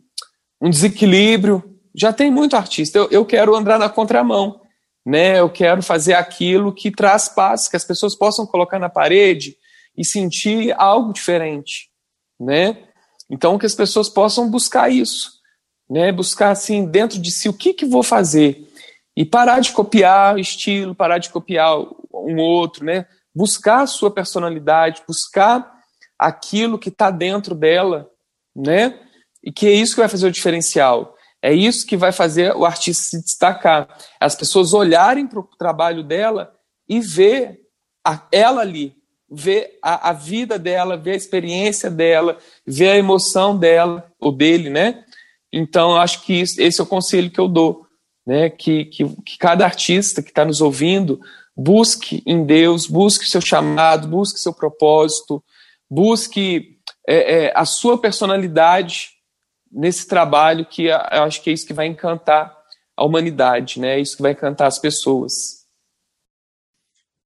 um 0.62 0.70
desequilíbrio. 0.70 1.62
Já 1.94 2.12
tem 2.12 2.30
muito 2.30 2.56
artista. 2.56 2.98
Eu, 2.98 3.08
eu 3.10 3.24
quero 3.24 3.54
andar 3.54 3.78
na 3.78 3.88
contramão. 3.88 4.60
Né? 5.04 5.38
Eu 5.38 5.48
quero 5.48 5.82
fazer 5.82 6.14
aquilo 6.14 6.74
que 6.74 6.90
traz 6.90 7.28
paz, 7.28 7.68
que 7.68 7.76
as 7.76 7.84
pessoas 7.84 8.16
possam 8.16 8.44
colocar 8.44 8.80
na 8.80 8.88
parede 8.88 9.56
e 9.96 10.04
sentir 10.04 10.74
algo 10.76 11.12
diferente. 11.12 11.90
Né? 12.40 12.76
Então, 13.30 13.56
que 13.56 13.66
as 13.66 13.74
pessoas 13.74 14.08
possam 14.08 14.50
buscar 14.50 14.90
isso. 14.90 15.35
Né? 15.88 16.12
Buscar, 16.12 16.50
assim, 16.50 16.84
dentro 16.86 17.20
de 17.20 17.30
si, 17.30 17.48
o 17.48 17.52
que, 17.52 17.74
que 17.74 17.84
vou 17.84 18.02
fazer? 18.02 18.66
E 19.16 19.24
parar 19.24 19.60
de 19.60 19.72
copiar 19.72 20.34
o 20.34 20.38
estilo, 20.38 20.94
parar 20.94 21.18
de 21.18 21.30
copiar 21.30 21.78
um 22.12 22.36
outro, 22.38 22.84
né? 22.84 23.06
buscar 23.36 23.82
a 23.82 23.86
sua 23.86 24.10
personalidade, 24.10 25.02
buscar 25.06 25.70
aquilo 26.18 26.78
que 26.78 26.88
está 26.88 27.10
dentro 27.10 27.54
dela, 27.54 28.10
né? 28.54 28.98
E 29.44 29.52
que 29.52 29.66
é 29.66 29.72
isso 29.72 29.94
que 29.94 30.00
vai 30.00 30.08
fazer 30.08 30.26
o 30.26 30.32
diferencial. 30.32 31.14
É 31.42 31.52
isso 31.52 31.86
que 31.86 31.98
vai 31.98 32.12
fazer 32.12 32.56
o 32.56 32.64
artista 32.64 33.02
se 33.02 33.22
destacar. 33.22 33.86
As 34.18 34.34
pessoas 34.34 34.72
olharem 34.72 35.26
para 35.26 35.38
o 35.38 35.48
trabalho 35.58 36.02
dela 36.02 36.50
e 36.88 36.98
ver 36.98 37.60
a, 38.02 38.22
ela 38.32 38.62
ali, 38.62 38.96
ver 39.30 39.78
a, 39.82 40.08
a, 40.08 40.12
vida 40.14 40.58
dela, 40.58 40.96
ver 40.96 41.12
a 41.12 41.16
experiência 41.16 41.90
dela, 41.90 42.38
ver 42.66 42.88
a 42.88 42.96
emoção 42.96 43.56
dela, 43.56 44.10
ou 44.18 44.32
dele, 44.32 44.70
né? 44.70 45.04
Então, 45.56 45.92
eu 45.92 45.96
acho 45.98 46.22
que 46.22 46.40
esse 46.40 46.80
é 46.80 46.82
o 46.82 46.86
conselho 46.86 47.30
que 47.30 47.40
eu 47.40 47.48
dou, 47.48 47.86
né? 48.26 48.50
Que, 48.50 48.84
que, 48.86 49.08
que 49.22 49.38
cada 49.38 49.64
artista 49.64 50.22
que 50.22 50.30
está 50.30 50.44
nos 50.44 50.60
ouvindo 50.60 51.20
Busque 51.56 52.22
em 52.26 52.44
Deus, 52.44 52.86
busque 52.86 53.24
seu 53.24 53.40
chamado, 53.40 54.06
busque 54.06 54.38
seu 54.38 54.52
propósito, 54.52 55.42
busque 55.90 56.78
é, 57.08 57.46
é, 57.46 57.52
a 57.56 57.64
sua 57.64 57.98
personalidade 57.98 59.12
nesse 59.72 60.06
trabalho 60.06 60.66
que 60.66 60.84
eu 60.84 61.22
acho 61.22 61.42
que 61.42 61.48
é 61.48 61.52
isso 61.54 61.66
que 61.66 61.72
vai 61.72 61.86
encantar 61.86 62.54
a 62.94 63.04
humanidade, 63.04 63.80
né? 63.80 63.96
É 63.96 64.00
isso 64.00 64.16
que 64.16 64.22
vai 64.22 64.32
encantar 64.32 64.66
as 64.66 64.78
pessoas. 64.78 65.64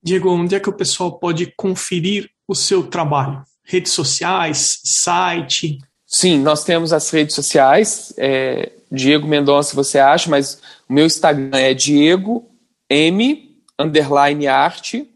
Diego, 0.00 0.30
onde 0.30 0.54
é 0.54 0.60
que 0.60 0.70
o 0.70 0.76
pessoal 0.76 1.18
pode 1.18 1.52
conferir 1.56 2.30
o 2.46 2.54
seu 2.54 2.86
trabalho? 2.86 3.44
Redes 3.64 3.92
sociais, 3.92 4.80
site? 4.84 5.78
Sim, 6.12 6.40
nós 6.40 6.64
temos 6.64 6.92
as 6.92 7.09
redes 7.09 7.37
sociais. 7.37 8.12
É, 8.18 8.73
Diego 8.90 9.29
Mendonça, 9.29 9.77
você 9.77 10.01
acha, 10.01 10.29
mas 10.29 10.61
o 10.88 10.92
meu 10.92 11.07
Instagram 11.07 11.57
é 11.57 11.73
Diego 11.73 12.51
M 12.90 13.57
underline 13.79 14.49
arte. 14.49 15.09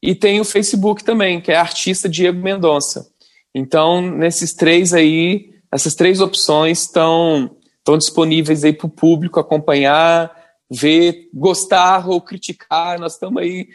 E 0.00 0.14
tem 0.14 0.40
o 0.40 0.44
Facebook 0.44 1.02
também, 1.02 1.40
que 1.40 1.50
é 1.50 1.56
artista 1.56 2.08
Diego 2.08 2.40
Mendonça. 2.40 3.10
Então, 3.52 4.00
nesses 4.00 4.54
três 4.54 4.94
aí, 4.94 5.52
essas 5.70 5.94
três 5.96 6.20
opções 6.20 6.82
estão, 6.82 7.56
estão 7.78 7.98
disponíveis 7.98 8.62
aí 8.62 8.72
para 8.72 8.86
o 8.86 8.90
público 8.90 9.40
acompanhar, 9.40 10.30
ver, 10.70 11.28
gostar 11.34 12.08
ou 12.08 12.20
criticar. 12.20 13.00
Nós 13.00 13.14
estamos 13.14 13.42
aí 13.42 13.66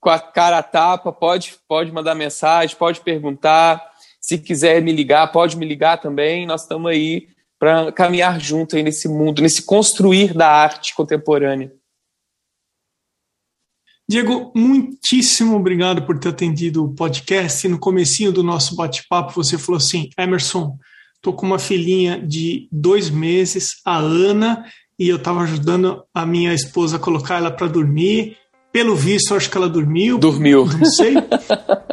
com 0.00 0.08
a 0.08 0.18
cara 0.18 0.58
a 0.58 0.62
tapa, 0.62 1.12
pode, 1.12 1.56
pode 1.68 1.92
mandar 1.92 2.14
mensagem, 2.14 2.76
pode 2.76 3.00
perguntar. 3.00 3.90
Se 4.20 4.38
quiser 4.38 4.80
me 4.82 4.92
ligar, 4.92 5.30
pode 5.30 5.56
me 5.56 5.66
ligar 5.66 6.00
também. 6.00 6.46
Nós 6.46 6.62
estamos 6.62 6.90
aí 6.90 7.28
para 7.58 7.92
caminhar 7.92 8.40
junto 8.40 8.74
aí 8.74 8.82
nesse 8.82 9.06
mundo, 9.06 9.42
nesse 9.42 9.62
construir 9.62 10.32
da 10.32 10.48
arte 10.48 10.94
contemporânea. 10.94 11.70
Diego, 14.08 14.50
muitíssimo 14.56 15.54
obrigado 15.54 16.02
por 16.02 16.18
ter 16.18 16.30
atendido 16.30 16.84
o 16.84 16.94
podcast. 16.94 17.68
No 17.68 17.78
comecinho 17.78 18.32
do 18.32 18.42
nosso 18.42 18.74
bate-papo, 18.74 19.32
você 19.34 19.56
falou 19.56 19.76
assim, 19.76 20.08
Emerson, 20.18 20.76
estou 21.14 21.32
com 21.32 21.46
uma 21.46 21.60
filhinha 21.60 22.20
de 22.20 22.66
dois 22.72 23.08
meses, 23.08 23.80
a 23.84 23.98
Ana, 23.98 24.64
e 24.98 25.08
eu 25.08 25.16
estava 25.16 25.42
ajudando 25.42 26.02
a 26.12 26.26
minha 26.26 26.52
esposa 26.52 26.96
a 26.96 26.98
colocar 26.98 27.36
ela 27.36 27.52
para 27.52 27.68
dormir. 27.68 28.36
Pelo 28.72 28.94
visto, 28.94 29.34
acho 29.34 29.50
que 29.50 29.56
ela 29.56 29.68
dormiu. 29.68 30.18
Dormiu. 30.18 30.64
Não 30.66 30.84
sei. 30.84 31.14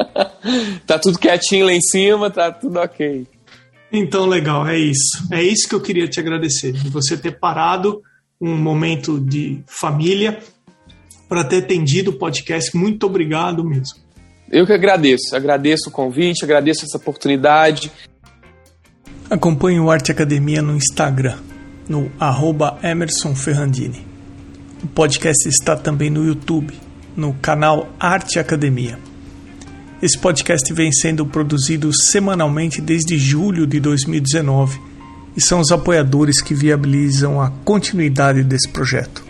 tá 0.86 0.98
tudo 0.98 1.18
quietinho 1.18 1.66
lá 1.66 1.72
em 1.72 1.80
cima, 1.80 2.30
tá 2.30 2.52
tudo 2.52 2.78
ok. 2.78 3.26
Então, 3.92 4.26
legal, 4.26 4.66
é 4.66 4.78
isso. 4.78 5.26
É 5.30 5.42
isso 5.42 5.68
que 5.68 5.74
eu 5.74 5.80
queria 5.80 6.06
te 6.06 6.20
agradecer, 6.20 6.72
de 6.72 6.88
você 6.90 7.16
ter 7.16 7.38
parado 7.38 8.02
um 8.40 8.56
momento 8.56 9.18
de 9.18 9.60
família 9.66 10.38
para 11.28 11.42
ter 11.42 11.58
atendido 11.58 12.10
o 12.10 12.14
podcast. 12.14 12.76
Muito 12.76 13.06
obrigado 13.06 13.64
mesmo. 13.64 13.96
Eu 14.50 14.66
que 14.66 14.72
agradeço. 14.72 15.34
Agradeço 15.34 15.88
o 15.88 15.92
convite, 15.92 16.44
agradeço 16.44 16.84
essa 16.84 16.96
oportunidade. 16.96 17.90
Acompanhe 19.28 19.80
o 19.80 19.90
Arte 19.90 20.12
Academia 20.12 20.62
no 20.62 20.74
Instagram, 20.74 21.38
no 21.88 22.10
arroba 22.18 22.78
Emerson 22.82 23.34
Ferrandini. 23.34 24.06
O 24.82 24.86
podcast 24.86 25.48
está 25.48 25.74
também 25.74 26.08
no 26.08 26.24
YouTube, 26.24 26.72
no 27.16 27.34
canal 27.34 27.92
Arte 27.98 28.38
Academia. 28.38 28.96
Esse 30.00 30.16
podcast 30.16 30.72
vem 30.72 30.92
sendo 30.92 31.26
produzido 31.26 31.90
semanalmente 31.92 32.80
desde 32.80 33.18
julho 33.18 33.66
de 33.66 33.80
2019 33.80 34.80
e 35.36 35.40
são 35.40 35.58
os 35.58 35.72
apoiadores 35.72 36.40
que 36.40 36.54
viabilizam 36.54 37.40
a 37.40 37.50
continuidade 37.64 38.44
desse 38.44 38.68
projeto. 38.68 39.24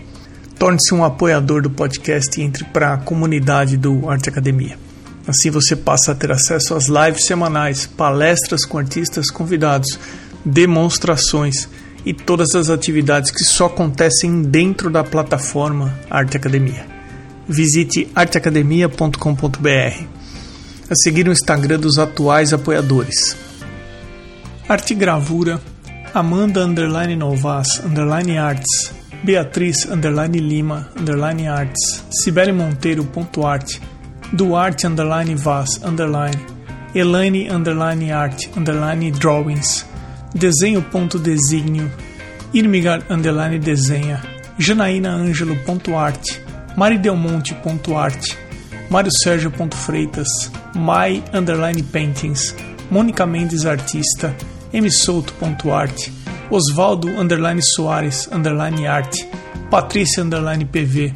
Torne-se 0.59 0.93
um 0.93 1.03
apoiador 1.03 1.63
do 1.63 1.71
podcast 1.71 2.39
e 2.39 2.45
entre 2.45 2.65
para 2.65 2.93
a 2.93 2.99
comunidade 2.99 3.79
do 3.79 4.07
Arte 4.11 4.29
Academia. 4.29 4.79
Assim 5.27 5.51
você 5.51 5.75
passa 5.75 6.13
a 6.13 6.15
ter 6.15 6.31
acesso 6.31 6.75
às 6.75 6.89
lives 6.89 7.25
semanais, 7.25 7.87
palestras 7.87 8.67
com 8.67 8.77
artistas 8.77 9.31
convidados, 9.31 9.99
demonstrações 10.45 11.69
e 12.09 12.15
todas 12.15 12.55
as 12.55 12.71
atividades 12.71 13.31
que 13.31 13.45
só 13.45 13.67
acontecem 13.67 14.41
dentro 14.41 14.89
da 14.89 15.05
plataforma 15.05 15.95
Arte 16.09 16.39
Academia. 16.39 16.87
Visite 17.47 18.09
arteacademia.com.br 18.15 20.07
a 20.91 20.95
seguir 20.95 21.29
o 21.29 21.33
Instagram 21.33 21.79
dos 21.79 21.99
atuais 21.99 22.55
apoiadores. 22.55 23.37
Arte 24.67 24.95
Gravura, 24.95 25.61
Amanda 26.15 26.65
Underline 26.65 27.15
Novas 27.15 27.79
Underline 27.85 28.39
Arts, 28.39 28.91
Beatriz 29.23 29.85
Underline 29.85 30.39
Lima 30.39 30.89
Underline 30.99 31.47
Arts, 31.47 32.05
Cibele 32.11 32.53
Monteiro 32.53 33.05
ponto 33.05 33.47
arte, 33.47 33.83
Duarte 34.33 34.87
Underline 34.87 35.35
Vaz 35.35 35.79
Underline, 35.85 36.41
Elaine 36.95 37.51
Underline 37.51 38.11
Art 38.11 38.49
Underline 38.57 39.11
Drawings, 39.11 39.85
Desenho 40.35 40.83
ponto 40.83 41.19
Designio, 41.19 41.91
Irmigar 42.53 43.03
Underline 43.11 43.59
Desenha, 43.59 44.23
Janaína 44.59 45.11
Ângelo 45.11 45.57
ponto 45.65 45.97
arte, 45.97 46.41
Maridelmonte 46.77 47.55
ponto 47.55 47.97
arte, 47.97 48.37
Mário 48.91 49.11
Sérgio 49.23 49.53
Freitas, 49.73 50.29
My 50.75 51.23
Underline 51.33 51.83
Paintings, 51.83 52.55
Mônica 52.91 53.27
Mendes 53.27 53.67
Artista, 53.67 54.35
msouto.art, 54.73 56.11
Osvaldo 56.51 57.09
Underline 57.09 57.61
Soares 57.63 58.29
Underline 58.33 58.87
Arte, 58.87 59.29
Patrícia 59.71 60.23
Underline 60.23 60.65
PV, 60.65 61.13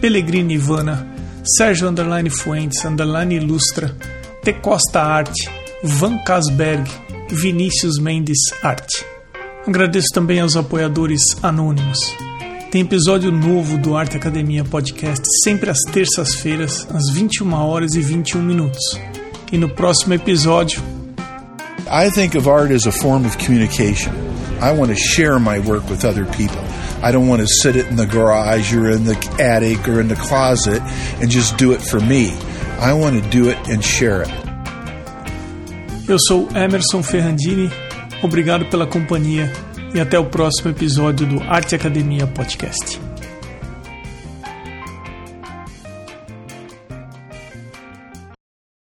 Pellegrini 0.00 0.54
Ivana, 0.54 1.06
Sérgio 1.42 1.88
Underline 1.88 2.30
Fuentes 2.30 2.84
Underline 2.84 3.34
Ilustra, 3.34 3.94
T 4.42 4.52
Costa 4.54 5.02
Arte, 5.02 5.50
Van 5.82 6.22
Casberg, 6.24 6.86
Vinícius 7.28 7.98
Mendes 7.98 8.38
Arte. 8.62 9.04
Agradeço 9.66 10.08
também 10.14 10.40
aos 10.40 10.56
apoiadores 10.56 11.22
anônimos. 11.42 11.98
Tem 12.70 12.82
episódio 12.82 13.32
novo 13.32 13.78
do 13.78 13.96
Arte 13.96 14.16
Academia 14.16 14.64
Podcast 14.64 15.24
sempre 15.42 15.70
às 15.70 15.80
terças-feiras, 15.92 16.86
às 16.90 17.10
21 17.12 17.52
horas 17.52 17.94
e 17.94 18.00
21 18.00 18.42
minutos. 18.42 19.00
E 19.50 19.58
no 19.58 19.68
próximo 19.68 20.14
episódio. 20.14 20.80
I 21.88 22.10
think 22.10 22.36
of 22.36 22.48
art 22.48 22.70
as 22.70 22.86
a 22.86 22.92
form 22.92 23.26
of 23.26 23.36
communication. 23.38 24.12
I 24.60 24.72
want 24.72 24.90
to 24.90 24.96
share 24.96 25.38
my 25.38 25.58
work 25.58 25.88
with 25.90 26.04
other 26.04 26.26
people. 26.26 26.60
I 27.02 27.12
don't 27.12 27.28
want 27.28 27.42
to 27.42 27.48
sit 27.48 27.76
it 27.76 27.88
in 27.90 27.96
the 27.96 28.06
garage 28.06 28.74
or 28.74 28.90
in 28.90 29.04
the 29.04 29.16
attic 29.40 29.88
or 29.88 30.00
in 30.00 30.08
the 30.08 30.16
closet 30.16 30.80
and 31.20 31.30
just 31.30 31.56
do 31.56 31.72
it 31.72 31.82
for 31.82 32.00
me. 32.00 32.30
I 32.80 32.92
want 32.94 33.22
to 33.22 33.30
do 33.30 33.50
it 33.50 33.58
and 33.68 33.84
share 33.84 34.22
it. 34.22 34.45
Eu 36.08 36.18
sou 36.20 36.48
Emerson 36.54 37.02
Ferrandini. 37.02 37.68
Obrigado 38.22 38.64
pela 38.66 38.86
companhia 38.86 39.52
e 39.92 40.00
até 40.00 40.16
o 40.16 40.26
próximo 40.26 40.70
episódio 40.70 41.26
do 41.26 41.42
Arte 41.42 41.74
Academia 41.74 42.28
Podcast. 42.28 43.05